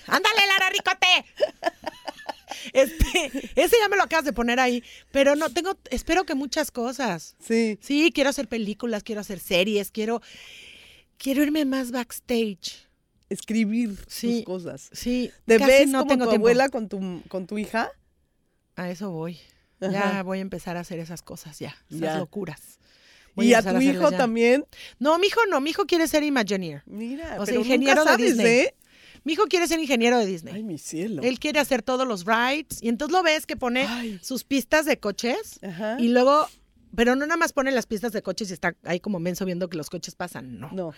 [0.05, 1.25] Ándale, Lara, ricote.
[2.73, 6.69] Este, ese ya me lo acabas de poner ahí, pero no tengo, espero que muchas
[6.69, 7.35] cosas.
[7.39, 7.79] Sí.
[7.81, 10.21] Sí, quiero hacer películas, quiero hacer series, quiero,
[11.17, 12.84] quiero irme más backstage.
[13.29, 14.37] Escribir Sí.
[14.37, 14.89] tus cosas.
[14.93, 16.47] Sí, ¿Te ves no como tengo tu tiempo.
[16.47, 17.91] abuela con tu, con tu hija?
[18.75, 19.37] A eso voy.
[19.81, 19.91] Ajá.
[19.91, 22.17] Ya voy a empezar a hacer esas cosas ya, esas Ya.
[22.19, 22.79] locuras.
[23.35, 24.17] Voy ¿Y a tu hijo ya.
[24.17, 24.65] también?
[24.99, 26.83] No, mi hijo no, mi hijo quiere ser Imagineer.
[26.85, 28.59] Mira, O sea, pero ingeniero nunca de sabes, Disney.
[28.59, 28.75] ¿eh?
[29.25, 30.53] Mi hijo quiere ser ingeniero de Disney.
[30.53, 31.21] Ay, mi cielo.
[31.23, 34.19] Él quiere hacer todos los rides y entonces lo ves que pone Ay.
[34.21, 35.97] sus pistas de coches Ajá.
[35.99, 36.47] y luego,
[36.95, 39.67] pero no nada más pone las pistas de coches y está ahí como menso viendo
[39.67, 40.69] que los coches pasan, no.
[40.71, 40.93] No.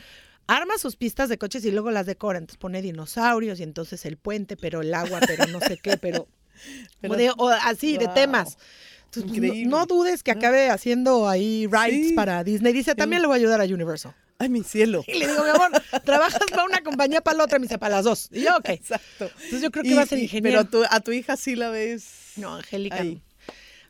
[0.47, 4.17] Arma sus pistas de coches y luego las decora, entonces pone dinosaurios y entonces el
[4.17, 6.27] puente, pero el agua, pero no sé qué, pero,
[7.01, 8.57] Pero- o de- o así de temas.
[9.05, 12.13] Entonces, pues, no- dudes que acabe haciendo ahí rides Sí.
[12.13, 12.73] para Disney.
[12.73, 14.13] Dice, también le voy a ayudar a Universal.
[14.39, 15.03] Ay, mi cielo.
[15.07, 15.71] Y le digo, mi amor,
[16.03, 17.57] ¿trabajas para una compañía para la otra?
[17.59, 18.29] Me dice, para las dos.
[18.31, 18.69] Y yo, ok.
[18.69, 19.25] Exacto.
[19.35, 20.65] Entonces yo creo que Y- va a ser ingeniero.
[20.69, 22.33] Pero a tu, a tu hija sí la ves.
[22.35, 22.97] No, Angélica.
[23.01, 23.21] Ahí.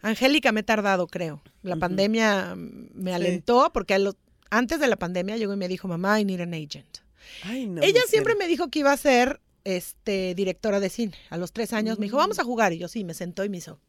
[0.02, 1.42] Angélica me he tardado, creo.
[1.64, 4.16] La pandemia me alentó porque a lo-
[4.50, 7.00] antes de la pandemia llegó y me dijo, mamá, I need an agent.
[7.44, 7.82] Ay, no.
[7.82, 11.14] Ella siempre me dijo que iba a ser este, directora de cine.
[11.30, 12.74] A los tres años me dijo, vamos a jugar.
[12.74, 13.80] Y yo sí, me sentó y me hizo.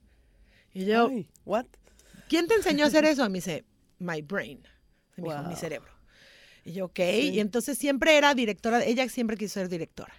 [0.74, 1.66] Y yo, Ay, what?
[2.28, 3.28] ¿quién te enseñó a hacer eso?
[3.30, 3.64] Me dice,
[3.98, 4.60] my brain.
[5.16, 5.48] Me dijo, Wow.
[5.48, 5.90] mi cerebro.
[6.64, 6.98] Y yo, ok.
[7.22, 10.12] Y entonces siempre era directora, ella siempre quiso ser directora.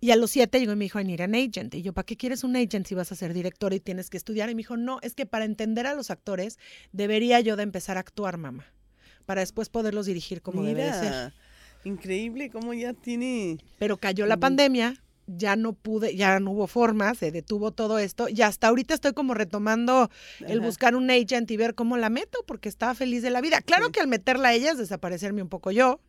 [0.00, 1.74] Y a los siete llegó y me dijo, I need an agent.
[1.74, 4.16] Y yo, ¿para qué quieres un agent si vas a ser directora y tienes que
[4.16, 4.48] estudiar?
[4.48, 6.58] Y me dijo, no, es que para entender a los actores
[6.92, 8.64] debería yo de empezar a actuar, mamá.
[9.28, 11.32] Para después poderlos dirigir como debe de ser.
[11.84, 13.58] Increíble cómo ya tiene.
[13.78, 14.94] Pero cayó la pandemia,
[15.26, 18.30] ya no pude, ya no hubo forma, se detuvo todo esto.
[18.30, 20.10] Y hasta ahorita estoy como retomando
[20.40, 20.66] el Ajá.
[20.66, 23.60] buscar un agent y ver cómo la meto, porque estaba feliz de la vida.
[23.60, 23.92] Claro Sí.
[23.92, 26.00] que al meterla a ella es desaparecerme un poco yo,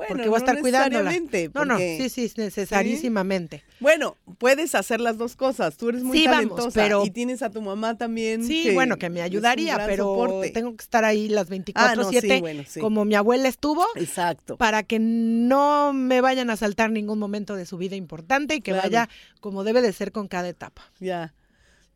[0.00, 1.10] Bueno, porque voy a no estar cuidándola.
[1.10, 3.62] necesariamente, No, no, sí, sí, necesarísimamente.
[3.80, 5.76] Bueno, puedes hacer las dos cosas.
[5.76, 8.44] Tú eres muy Sí, vamos, pero- y tienes a tu mamá también.
[8.46, 10.50] Sí, bueno, que me ayudaría, pero soporte.
[10.50, 12.80] tengo que estar ahí las Ah, 24/7 no, sí, bueno, sí.
[12.80, 13.84] como mi abuela estuvo.
[13.96, 14.56] Exacto.
[14.56, 18.72] para que no me vayan a saltar ningún momento de su vida importante y que
[18.72, 18.88] Claro.
[18.88, 19.08] vaya
[19.40, 20.82] como debe de ser con cada etapa.
[21.00, 21.34] Ya.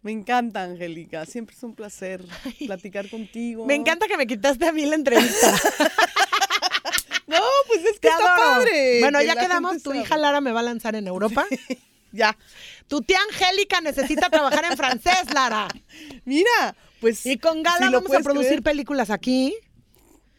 [0.02, 1.24] Me encanta, Angélica.
[1.24, 2.22] Siempre es un placer
[2.66, 3.64] platicar contigo.
[3.64, 5.54] Me encanta que me quitaste a mí la entrevista.
[7.74, 8.36] Pues es que está adoro.
[8.36, 9.00] padre.
[9.00, 9.82] Bueno, que ya quedamos.
[9.82, 10.02] Tu sabe.
[10.02, 11.44] hija Lara me va a lanzar en Europa.
[12.14, 12.36] Ya.
[12.86, 15.66] Tu tía Angélica necesita trabajar en francés, Lara.
[16.24, 17.26] Mira, pues.
[17.26, 19.52] Y con Gala si vamos a producir creer, películas aquí.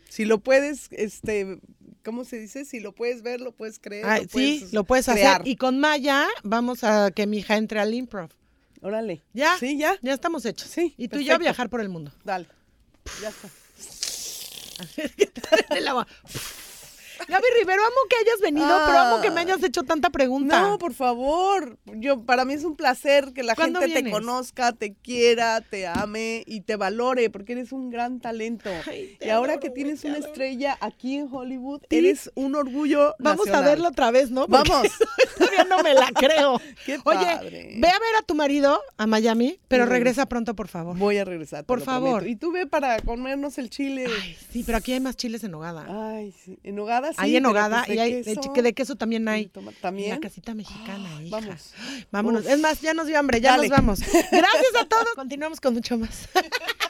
[0.07, 1.59] Si lo puedes, este.
[2.05, 2.63] ¿Cómo se dice?
[2.63, 4.05] Si lo puedes ver, lo puedes creer.
[4.05, 5.41] Lo sí, lo puedes crear.
[5.41, 5.47] hacer.
[5.49, 8.29] Y con Maya vamos a que mi hija entre al improv.
[8.81, 9.21] Órale.
[9.33, 9.57] Ya.
[9.59, 9.97] Sí, ya.
[10.01, 10.69] Ya estamos hechos.
[10.69, 12.13] Sí, Y tú y yo a viajar por el mundo.
[12.23, 12.47] Dale.
[13.21, 13.49] Ya está.
[15.75, 16.07] El agua.
[17.27, 20.61] Gaby Rivero, amo que hayas venido, pero amo que me hayas hecho tanta pregunta.
[20.61, 21.77] No, por favor.
[21.95, 25.87] Yo para mí es un placer que la ¿Cuándo gente te conozca, te quiera, te
[25.87, 28.69] ame y te valore porque eres un gran talento.
[28.87, 30.27] Ay, y ahora adoro, que tienes una adoro.
[30.27, 31.97] estrella aquí en Hollywood, Sí.
[31.97, 34.47] eres un orgullo Vamos a verlo otra vez, ¿no?
[34.47, 34.87] Porque Vamos.
[35.37, 36.59] Todavía no me la creo.
[36.85, 37.75] Qué Oye, padre.
[37.77, 40.97] ve a ver a tu marido a Miami, pero regresa pronto, por favor.
[40.97, 41.65] Voy a regresar.
[41.65, 42.19] Por favor.
[42.21, 42.29] prometo.
[42.31, 44.07] Y tú ve para comernos el chile.
[44.21, 45.85] Ay, sí, pero aquí hay más chiles en nogada.
[45.89, 46.59] Ay, sí.
[46.63, 47.15] En Nogada sí.
[47.19, 48.41] hay en nogada y hay de, queso.
[48.53, 49.49] chi- de queso también hay.
[49.81, 50.09] También.
[50.11, 51.37] la casita mexicana, Ah, hija.
[51.39, 51.73] vamos.
[52.11, 52.45] Vámonos.
[52.45, 52.51] Uf.
[52.51, 53.67] Es más, ya nos dio hambre, ya Dale.
[53.69, 53.99] nos vamos.
[54.31, 55.07] Gracias a todos.
[55.15, 56.27] Continuamos con mucho más.